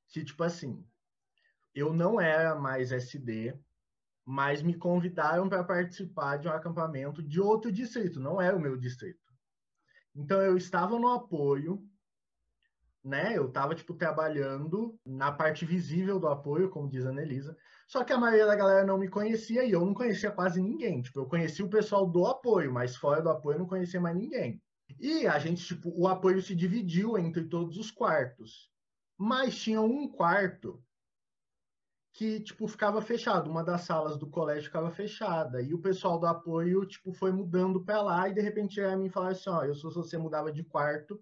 que, 0.08 0.24
tipo 0.24 0.44
assim, 0.44 0.86
eu 1.74 1.94
não 1.94 2.20
era 2.20 2.54
mais 2.56 2.92
SD, 2.92 3.58
mas 4.30 4.62
me 4.62 4.74
convidaram 4.74 5.48
para 5.48 5.64
participar 5.64 6.36
de 6.36 6.50
um 6.50 6.52
acampamento 6.52 7.24
de 7.24 7.40
outro 7.40 7.72
distrito, 7.72 8.20
não 8.20 8.42
era 8.42 8.58
o 8.58 8.60
meu 8.60 8.76
distrito. 8.76 9.26
Então 10.14 10.42
eu 10.42 10.58
estava 10.58 11.00
no 11.00 11.08
apoio, 11.08 11.82
né? 13.02 13.38
Eu 13.38 13.48
estava 13.48 13.74
tipo 13.74 13.94
trabalhando 13.94 15.00
na 15.06 15.32
parte 15.32 15.64
visível 15.66 16.20
do 16.20 16.28
apoio, 16.28 16.70
como 16.70 16.90
diz 16.90 17.06
a 17.06 17.10
Anelisa. 17.10 17.56
Só 17.88 18.04
que 18.04 18.12
a 18.12 18.18
maioria 18.18 18.46
da 18.46 18.56
galera 18.58 18.86
não 18.86 18.98
me 18.98 19.08
conhecia 19.08 19.64
e 19.64 19.72
eu 19.72 19.86
não 19.86 19.94
conhecia 19.94 20.30
quase 20.30 20.62
ninguém. 20.62 21.02
Tipo, 21.02 21.22
eu 21.22 21.26
conhecia 21.26 21.64
o 21.64 21.70
pessoal 21.70 22.06
do 22.06 22.26
apoio, 22.26 22.74
mas 22.74 22.98
fora 22.98 23.22
do 23.22 23.30
apoio 23.30 23.56
eu 23.56 23.60
não 23.60 23.68
conhecia 23.68 24.02
mais 24.02 24.18
ninguém. 24.18 24.62
E 25.00 25.26
a 25.26 25.40
gente, 25.40 25.64
tipo, 25.64 25.90
o 25.98 26.06
apoio 26.06 26.42
se 26.42 26.54
dividiu 26.54 27.18
entre 27.18 27.46
todos 27.46 27.78
os 27.78 27.92
quartos. 27.92 28.70
Mas 29.18 29.58
tinha 29.58 29.80
um 29.80 30.06
quarto 30.10 30.84
que, 32.18 32.40
tipo, 32.40 32.68
ficava 32.68 33.00
fechado. 33.00 33.48
Uma 33.48 33.64
das 33.64 33.82
salas 33.82 34.18
do 34.18 34.26
colégio 34.26 34.64
ficava 34.64 34.90
fechada. 34.90 35.62
E 35.62 35.72
o 35.72 35.80
pessoal 35.80 36.18
do 36.18 36.26
apoio, 36.26 36.84
tipo, 36.84 37.14
foi 37.14 37.32
mudando 37.32 37.80
para 37.86 38.02
lá 38.02 38.28
e 38.28 38.34
de 38.34 38.42
repente 38.42 38.82
a 38.82 38.98
mim 38.98 39.08
falaram 39.08 39.34
assim, 39.34 39.50
ó, 39.52 39.64
eu 39.64 39.76
sou 39.76 39.92
se 39.92 39.98
você 39.98 40.18
mudava 40.18 40.52
de 40.52 40.64
quarto 40.64 41.22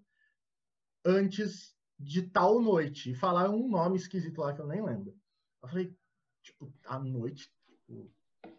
antes 1.04 1.76
de 1.98 2.22
tal 2.22 2.62
noite. 2.62 3.10
E 3.10 3.14
falaram 3.14 3.56
um 3.56 3.68
nome 3.68 3.98
esquisito 3.98 4.40
lá 4.40 4.54
que 4.54 4.62
eu 4.62 4.66
nem 4.66 4.82
lembro. 4.82 5.14
Eu 5.62 5.68
falei, 5.68 5.94
tipo, 6.42 6.72
a 6.86 6.98
noite, 6.98 7.52
tipo, 7.68 8.10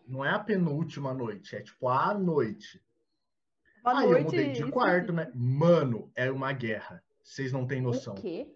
não 0.08 0.24
é 0.24 0.30
a 0.30 0.38
penúltima 0.38 1.16
noite, 1.16 1.56
é 1.56 1.62
tipo 1.64 1.90
a 1.90 2.14
noite. 2.14 2.80
Uma 3.82 4.00
Aí 4.00 4.10
noite, 4.10 4.20
eu 4.20 4.24
mudei 4.26 4.52
de 4.52 4.72
quarto, 4.72 5.12
né? 5.12 5.32
Mano, 5.34 6.12
era 6.14 6.32
uma 6.32 6.54
guerra. 6.54 7.04
Vocês 7.24 7.52
não 7.52 7.66
têm 7.66 7.82
noção. 7.82 8.14
O 8.14 8.22
quê? 8.22 8.56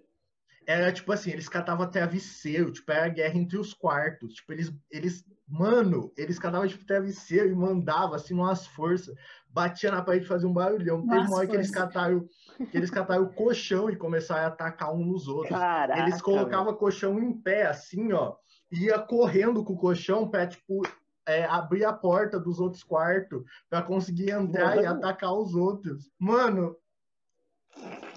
Era 0.65 0.91
tipo 0.91 1.12
assim, 1.12 1.32
eles 1.32 1.50
catavam 1.50 1.89
travesseiro, 1.89 2.71
tipo, 2.71 2.91
era 2.91 3.06
a 3.06 3.10
guerra 3.10 3.38
entre 3.38 3.58
os 3.58 3.74
quartos. 3.74 4.34
Tipo, 4.34 4.54
eles, 4.54 4.74
eles 4.89 5.26
mano, 5.47 6.12
eles 6.15 6.39
catavam 6.39 6.67
tipo 6.67 6.86
travesseiro 6.86 7.50
e 7.50 7.56
mandavam 7.56 8.13
assim 8.13 8.34
umas 8.34 8.65
forças, 8.67 9.13
batia 9.50 9.91
na 9.91 10.02
parede 10.02 10.26
e 10.26 10.28
fazia 10.28 10.47
um 10.47 10.54
barulhão. 10.54 11.06
Teve 11.06 11.28
uma 11.28 11.38
hora 11.38 11.47
que 11.47 11.56
eles 11.56 11.71
cataram, 11.71 12.26
que 12.69 12.78
eles 12.78 12.89
cataram 12.89 13.24
o 13.24 13.34
colchão 13.34 13.89
e 13.89 13.95
começaram 13.95 14.43
a 14.43 14.47
atacar 14.47 14.93
um 14.93 15.06
nos 15.06 15.28
outros. 15.28 15.58
Caraca, 15.58 16.02
eles 16.02 16.21
colocavam 16.21 16.74
o 16.74 16.78
colchão 16.78 17.19
em 17.19 17.34
pé, 17.34 17.65
assim, 17.65 18.13
ó, 18.13 18.36
ia 18.71 19.00
correndo 19.00 19.63
com 19.63 19.74
o 19.74 19.78
colchão 19.78 20.30
pra, 20.30 20.47
tipo, 20.47 20.82
é, 21.26 21.43
abrir 21.45 21.86
a 21.86 21.93
porta 21.93 22.39
dos 22.39 22.60
outros 22.60 22.84
quartos 22.84 23.43
pra 23.69 23.82
conseguir 23.82 24.32
entrar 24.32 24.78
e 24.78 24.84
Mano. 24.84 24.97
atacar 24.97 25.34
os 25.34 25.54
outros. 25.54 26.10
Mano, 26.17 26.76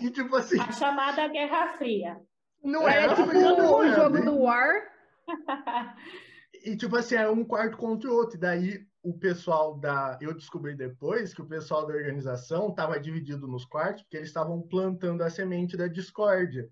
e 0.00 0.10
tipo 0.10 0.34
assim, 0.36 0.60
A 0.60 0.72
chamada 0.72 1.26
Guerra 1.28 1.74
Fria. 1.74 2.20
Não 2.64 2.88
Era 2.88 3.02
era 3.02 3.14
tipo 3.14 3.30
o 3.30 3.88
jogo 3.92 4.18
né? 4.18 4.22
do 4.22 4.38
War. 4.38 4.82
E 6.64 6.74
tipo 6.76 6.96
assim, 6.96 7.14
era 7.14 7.30
um 7.30 7.44
quarto 7.44 7.76
contra 7.76 8.10
o 8.10 8.14
outro. 8.14 8.36
E 8.36 8.40
daí 8.40 8.86
o 9.02 9.12
pessoal 9.18 9.76
da. 9.78 10.18
Eu 10.18 10.32
descobri 10.32 10.74
depois 10.74 11.34
que 11.34 11.42
o 11.42 11.46
pessoal 11.46 11.86
da 11.86 11.92
organização 11.92 12.70
estava 12.70 12.98
dividido 12.98 13.46
nos 13.46 13.66
quartos, 13.66 14.02
porque 14.02 14.16
eles 14.16 14.28
estavam 14.30 14.62
plantando 14.62 15.22
a 15.22 15.28
semente 15.28 15.76
da 15.76 15.86
discórdia, 15.86 16.70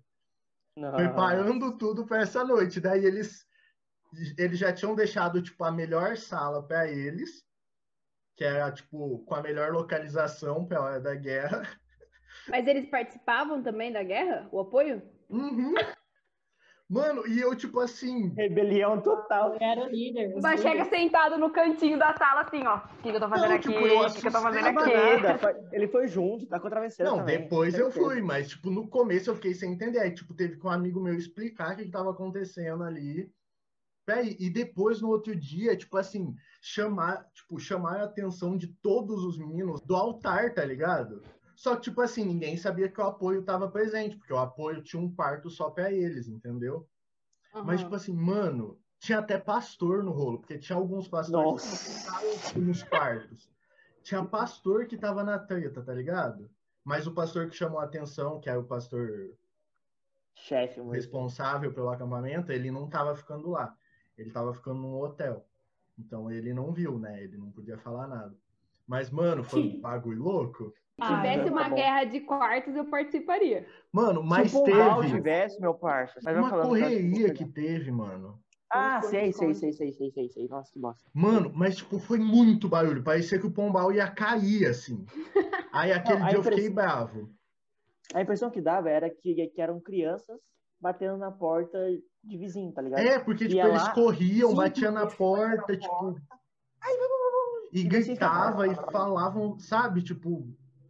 Não. 0.75 0.95
preparando 0.95 1.77
tudo 1.77 2.07
para 2.07 2.21
essa 2.23 2.43
noite. 2.43 2.79
Daí 2.79 3.05
eles, 3.05 3.45
eles 4.35 4.57
já 4.57 4.73
tinham 4.73 4.95
deixado 4.95 5.43
tipo, 5.43 5.63
a 5.63 5.71
melhor 5.71 6.17
sala 6.17 6.65
para 6.67 6.89
eles, 6.89 7.45
que 8.35 8.43
era 8.43 8.71
tipo 8.71 9.19
com 9.25 9.35
a 9.35 9.43
melhor 9.43 9.71
localização 9.71 10.65
para 10.65 10.79
a 10.79 10.83
hora 10.83 10.99
da 10.99 11.13
guerra. 11.13 11.69
Mas 12.47 12.65
eles 12.65 12.89
participavam 12.89 13.61
também 13.61 13.91
da 13.91 14.01
guerra? 14.01 14.49
O 14.51 14.59
apoio? 14.59 15.03
Uhum. 15.33 15.73
Mano, 16.89 17.25
e 17.27 17.39
eu, 17.39 17.55
tipo 17.55 17.79
assim, 17.79 18.33
Rebelião 18.35 19.01
total. 19.01 19.53
Eu 19.53 19.57
era 19.59 19.81
o 19.81 19.89
líder. 19.89 20.39
Bachega 20.39 20.83
líderes. 20.83 20.89
sentado 20.89 21.37
no 21.39 21.49
cantinho 21.49 21.97
da 21.97 22.15
sala, 22.15 22.41
assim, 22.41 22.61
ó. 22.67 22.77
O 22.77 23.01
que, 23.01 23.09
que 23.09 23.15
eu 23.15 23.19
tô 23.19 23.29
fazendo 23.29 23.49
Não, 23.49 23.55
aqui? 23.55 23.67
tipo, 23.69 23.87
eu 23.87 23.99
O 23.99 24.13
que, 24.13 24.21
que 24.21 24.27
eu 24.27 24.31
tô 24.31 24.41
fazendo 24.41 24.67
aqui? 24.67 25.65
Ele 25.71 25.87
foi 25.87 26.07
junto, 26.07 26.45
tá 26.45 26.59
com 26.59 26.67
a 26.67 26.69
travesseira 26.69 27.09
Não, 27.09 27.19
também. 27.19 27.39
depois 27.39 27.73
eu 27.73 27.89
fui, 27.89 28.21
mas 28.21 28.49
tipo, 28.49 28.69
no 28.69 28.87
começo 28.87 29.29
eu 29.29 29.35
fiquei 29.35 29.55
sem 29.55 29.73
entender. 29.73 29.99
Aí, 29.99 30.13
tipo, 30.13 30.35
teve 30.35 30.57
que 30.57 30.67
um 30.67 30.69
amigo 30.69 31.01
meu 31.01 31.15
explicar 31.15 31.73
o 31.73 31.77
que 31.77 31.83
estava 31.83 32.11
acontecendo 32.11 32.83
ali. 32.83 33.31
Peraí, 34.05 34.35
e 34.37 34.49
depois, 34.49 35.01
no 35.01 35.07
outro 35.09 35.33
dia, 35.33 35.77
tipo 35.77 35.97
assim, 35.97 36.35
chamar, 36.61 37.25
tipo, 37.33 37.57
chamar 37.57 38.01
a 38.01 38.03
atenção 38.03 38.57
de 38.57 38.67
todos 38.67 39.23
os 39.23 39.37
meninos 39.37 39.81
do 39.81 39.95
altar, 39.95 40.53
tá 40.53 40.63
ligado? 40.63 41.23
Só 41.63 41.77
que, 41.77 41.83
tipo 41.83 42.01
assim, 42.01 42.25
ninguém 42.25 42.57
sabia 42.57 42.89
que 42.89 42.99
o 42.99 43.05
apoio 43.05 43.39
estava 43.39 43.71
presente, 43.71 44.17
porque 44.17 44.33
o 44.33 44.37
apoio 44.37 44.83
tinha 44.83 45.01
um 45.01 45.09
quarto 45.09 45.49
só 45.49 45.69
pra 45.69 45.89
eles, 45.93 46.27
entendeu? 46.27 46.85
Mas, 47.63 47.79
tipo 47.79 47.95
assim, 47.95 48.13
mano, 48.13 48.77
tinha 48.99 49.19
até 49.19 49.37
pastor 49.37 50.03
no 50.03 50.11
rolo, 50.11 50.39
porque 50.39 50.57
tinha 50.57 50.77
alguns 50.77 51.07
pastores 51.07 51.63
Nossa. 51.63 52.51
que 52.51 52.59
nos 52.59 52.83
quartos. 52.83 53.49
Tinha 54.01 54.25
pastor 54.25 54.87
que 54.87 54.97
tava 54.97 55.23
na 55.23 55.39
treta, 55.39 55.81
tá 55.81 55.93
ligado? 55.93 56.51
Mas 56.83 57.07
o 57.07 57.13
pastor 57.13 57.49
que 57.49 57.55
chamou 57.55 57.79
a 57.79 57.85
atenção, 57.85 58.41
que 58.41 58.49
era 58.49 58.59
o 58.59 58.67
pastor 58.67 59.33
Chefe, 60.35 60.81
responsável 60.81 61.73
pelo 61.73 61.87
acampamento, 61.87 62.51
ele 62.51 62.71
não 62.71 62.89
tava 62.89 63.15
ficando 63.15 63.51
lá. 63.51 63.73
Ele 64.17 64.31
tava 64.31 64.53
ficando 64.53 64.81
num 64.81 64.99
hotel. 64.99 65.47
Então 65.97 66.29
ele 66.29 66.53
não 66.53 66.73
viu, 66.73 66.99
né? 66.99 67.23
Ele 67.23 67.37
não 67.37 67.49
podia 67.49 67.77
falar 67.77 68.05
nada. 68.05 68.35
Mas, 68.85 69.09
mano, 69.09 69.45
foi 69.45 69.61
um 69.61 69.79
bagulho 69.79 70.21
louco. 70.21 70.73
Se 70.95 71.01
Ah, 71.01 71.15
tivesse 71.17 71.45
tá 71.45 71.51
uma 71.51 71.69
bom. 71.69 71.75
guerra 71.75 72.03
de 72.03 72.19
quartos, 72.19 72.75
eu 72.75 72.85
participaria. 72.85 73.65
Mano, 73.91 74.21
mas 74.23 74.51
Se 74.51 74.63
teve 74.63 75.07
tivesse, 75.07 75.59
meu 75.59 75.73
parça. 75.73 76.19
Mas 76.23 76.35
vai 76.35 76.43
uma 76.43 76.51
correria 76.51 77.27
tá? 77.29 77.33
que 77.33 77.45
teve, 77.45 77.91
mano. 77.91 78.39
Ah, 78.71 79.01
sei, 79.01 79.31
sei, 79.33 79.53
sei, 79.55 79.71
sei, 79.73 79.91
sei, 79.91 80.11
sei, 80.11 80.29
sei. 80.29 80.47
Nossa, 80.47 80.71
que 80.71 80.79
bosta. 80.79 81.03
Mano, 81.13 81.51
mas 81.53 81.77
tipo, 81.77 81.97
foi 81.97 82.19
muito 82.19 82.69
barulho. 82.69 83.03
Parecia 83.03 83.39
que 83.39 83.45
o 83.47 83.51
pombal 83.51 83.91
ia 83.91 84.07
cair, 84.09 84.67
assim. 84.67 85.03
Aí 85.73 85.91
aquele 85.91 86.19
Não, 86.19 86.25
a 86.25 86.29
dia 86.29 86.37
eu 86.37 86.43
fiquei 86.43 86.67
impressão- 86.67 86.75
bravo. 86.75 87.29
A 88.13 88.21
impressão 88.21 88.51
que 88.51 88.61
dava 88.61 88.89
era 88.89 89.09
que, 89.09 89.47
que 89.47 89.61
eram 89.61 89.79
crianças 89.79 90.39
batendo 90.79 91.17
na 91.17 91.31
porta 91.31 91.79
de 92.23 92.37
vizinho, 92.37 92.71
tá 92.71 92.81
ligado? 92.81 92.99
É, 92.99 93.17
porque, 93.17 93.47
tipo, 93.47 93.65
eles 93.65 93.81
lá, 93.81 93.93
corriam, 93.93 94.49
sim, 94.51 94.55
batiam 94.55 94.91
na 94.91 95.07
porta, 95.07 95.73
na 95.73 95.79
tipo, 95.79 96.15
e 97.71 97.79
E 97.79 97.89
vocês 97.89 98.05
gritavam 98.07 98.65
e 98.65 98.75
falavam, 98.91 99.57
sabe, 99.57 100.03
tipo, 100.03 100.47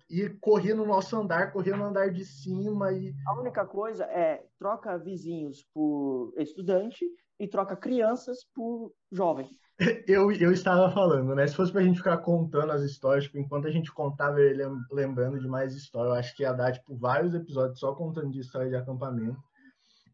e 0.10 0.30
corria 0.42 0.76
no 0.76 0.86
nosso 0.86 1.16
andar, 1.16 1.52
corria 1.52 1.76
no 1.76 1.86
andar 1.86 2.12
de 2.12 2.26
cima 2.26 2.92
e. 2.92 3.14
A 3.28 3.40
única 3.40 3.66
coisa 3.66 4.06
é 4.06 4.46
troca 4.60 4.98
vizinhos 4.98 5.66
por 5.74 6.34
estudante 6.38 7.06
e 7.40 7.48
troca 7.48 7.76
crianças 7.76 8.40
por 8.54 8.94
jovem. 9.12 9.50
Eu, 10.08 10.32
eu 10.32 10.52
estava 10.52 10.94
falando, 10.94 11.34
né? 11.34 11.48
Se 11.48 11.56
fosse 11.56 11.72
pra 11.72 11.82
gente 11.82 11.98
ficar 11.98 12.20
contando 12.20 12.72
as 12.72 12.84
histórias, 12.84 13.26
tipo, 13.26 13.40
enquanto 13.40 13.68
a 13.68 13.72
gente 13.72 13.92
contava, 13.92 14.40
ele 14.40 14.64
lem- 14.64 14.78
lembrando 14.92 15.40
de 15.40 15.48
mais 15.48 15.74
história, 15.74 16.10
eu 16.10 16.14
acho 16.14 16.36
que 16.36 16.44
ia 16.44 16.54
dar, 16.54 16.72
tipo, 16.72 16.96
vários 16.96 17.34
episódios 17.34 17.80
só 17.80 17.94
contando 17.96 18.30
de 18.30 18.40
história 18.40 18.70
de 18.70 18.76
acampamento. 18.76 19.42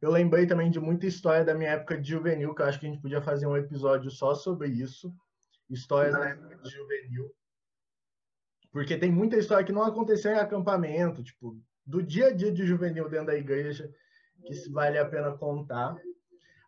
Eu 0.02 0.12
lembrei 0.12 0.48
também 0.48 0.72
de 0.72 0.80
muita 0.80 1.06
história 1.08 1.44
da 1.44 1.54
minha 1.54 1.72
época 1.72 2.00
de 2.00 2.10
juvenil, 2.10 2.56
que 2.56 2.62
eu 2.62 2.66
acho 2.66 2.80
que 2.80 2.88
a 2.88 2.90
gente 2.90 3.02
podia 3.02 3.22
fazer 3.22 3.48
um 3.48 3.58
episódio 3.58 4.10
só 4.10 4.34
sobre 4.34 4.70
isso. 4.70 5.14
Histórias 5.70 6.14
da 6.14 6.30
época 6.30 6.56
de 6.64 6.70
juvenil. 6.70 7.30
Porque 8.72 8.98
tem 8.98 9.12
muita 9.12 9.38
história 9.38 9.66
que 9.66 9.72
não 9.72 9.84
aconteceu 9.84 10.32
em 10.32 10.38
acampamento, 10.38 11.24
tipo, 11.24 11.60
do 11.86 12.04
dia 12.04 12.28
a 12.28 12.34
dia 12.34 12.52
de 12.52 12.66
juvenil 12.66 13.10
dentro 13.10 13.28
da 13.28 13.36
igreja, 13.36 13.92
que 14.46 14.54
se 14.54 14.72
vale 14.72 14.98
a 14.98 15.06
pena 15.06 15.36
contar. 15.36 15.96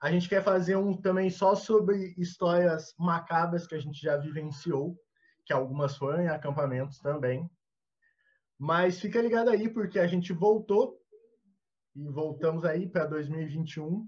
A 0.02 0.12
gente 0.12 0.28
quer 0.28 0.44
fazer 0.44 0.76
um 0.76 1.00
também 1.00 1.30
só 1.30 1.54
sobre 1.56 2.16
histórias 2.18 2.96
macabras 2.98 3.68
que 3.68 3.76
a 3.76 3.80
gente 3.80 4.02
já 4.02 4.18
vivenciou, 4.18 4.98
que 5.46 5.54
algumas 5.54 5.96
foram 5.96 6.24
em 6.24 6.28
acampamentos 6.28 6.98
também. 7.00 7.48
Mas 8.58 9.00
fica 9.00 9.22
ligado 9.22 9.50
aí, 9.50 9.70
porque 9.70 10.00
a 10.00 10.08
gente 10.08 10.34
voltou 10.34 11.00
e 11.96 12.08
voltamos 12.08 12.66
aí 12.66 12.88
para 12.88 13.06
2021. 13.06 14.08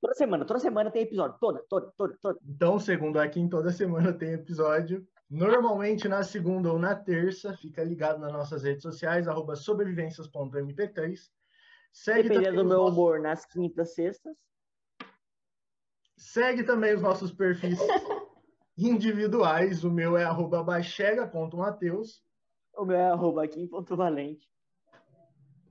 Toda 0.00 0.14
semana, 0.14 0.44
toda 0.44 0.58
semana 0.58 0.90
tem 0.90 1.02
episódio. 1.02 1.38
Toda, 1.38 1.62
toda, 1.68 1.92
toda, 1.96 2.16
toda. 2.20 2.38
Então, 2.46 2.78
segundo 2.78 3.18
aqui, 3.18 3.40
em 3.40 3.48
toda 3.48 3.70
semana 3.70 4.12
tem 4.12 4.32
episódio. 4.32 5.06
Normalmente 5.30 6.08
na 6.08 6.22
segunda 6.24 6.72
ou 6.72 6.78
na 6.78 6.94
terça. 6.94 7.56
Fica 7.56 7.84
ligado 7.84 8.18
nas 8.18 8.32
nossas 8.32 8.64
redes 8.64 8.82
sociais, 8.82 9.28
arroba 9.28 9.54
sobrevivências.mp3. 9.54 11.30
Segue 11.92 12.28
Dependendo 12.28 12.44
também 12.44 12.56
do 12.56 12.62
os 12.62 12.68
meu 12.68 12.78
nossos- 12.78 12.92
humor, 12.98 13.20
nas 13.20 13.46
quintas, 13.46 13.94
sextas. 13.94 14.36
Segue 16.16 16.64
também 16.64 16.94
os 16.94 17.00
nossos 17.02 17.32
perfis 17.32 17.78
individuais. 18.76 19.84
O 19.84 19.90
meu 19.90 20.16
é 20.16 20.24
arroba 20.24 20.62
baixega.mateus. 20.62 22.22
O 22.76 22.84
meu 22.84 22.96
é 22.96 23.10
arroba 23.10 23.44
aqui 23.44 23.60
em 23.60 23.68
Ponto 23.68 23.96
Valente. 23.96 24.48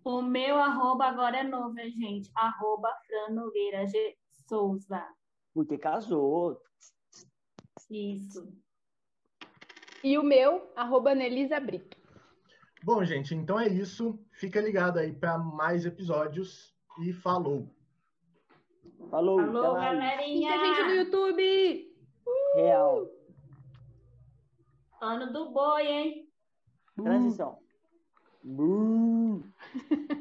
O 0.04 0.22
meu 0.22 0.58
arroba 0.58 1.06
agora 1.06 1.38
é 1.38 1.44
novo, 1.44 1.74
né, 1.74 1.90
gente? 1.90 2.32
Arroba 2.36 2.90
Fran 3.06 3.34
Nogueira 3.36 3.86
G. 3.86 4.16
Souza. 4.48 5.06
Porque 5.54 5.78
casou. 5.78 6.60
Isso. 7.90 8.52
E 10.04 10.18
o 10.18 10.24
meu, 10.24 10.72
arroba 10.76 11.14
Nelisa 11.14 11.60
Brito. 11.60 11.98
Bom, 12.84 13.04
gente, 13.04 13.36
então 13.36 13.60
é 13.60 13.68
isso. 13.68 14.18
Fica 14.32 14.62
ligado 14.62 15.00
aí 15.00 15.12
para 15.12 15.38
mais 15.38 15.86
episódios 15.86 16.74
e 17.02 17.12
falou. 17.12 17.70
Falou, 19.10 19.38
mais. 19.38 19.98
galerinha! 19.98 20.52
Siga 20.52 20.62
a 20.62 20.66
gente 20.66 20.84
no 20.84 20.96
YouTube! 20.96 21.96
Real. 22.56 23.08
Ano 25.02 25.32
do 25.34 25.52
boi, 25.52 25.88
hein? 25.88 26.30
Transição. 26.96 27.60
Buh. 28.44 29.44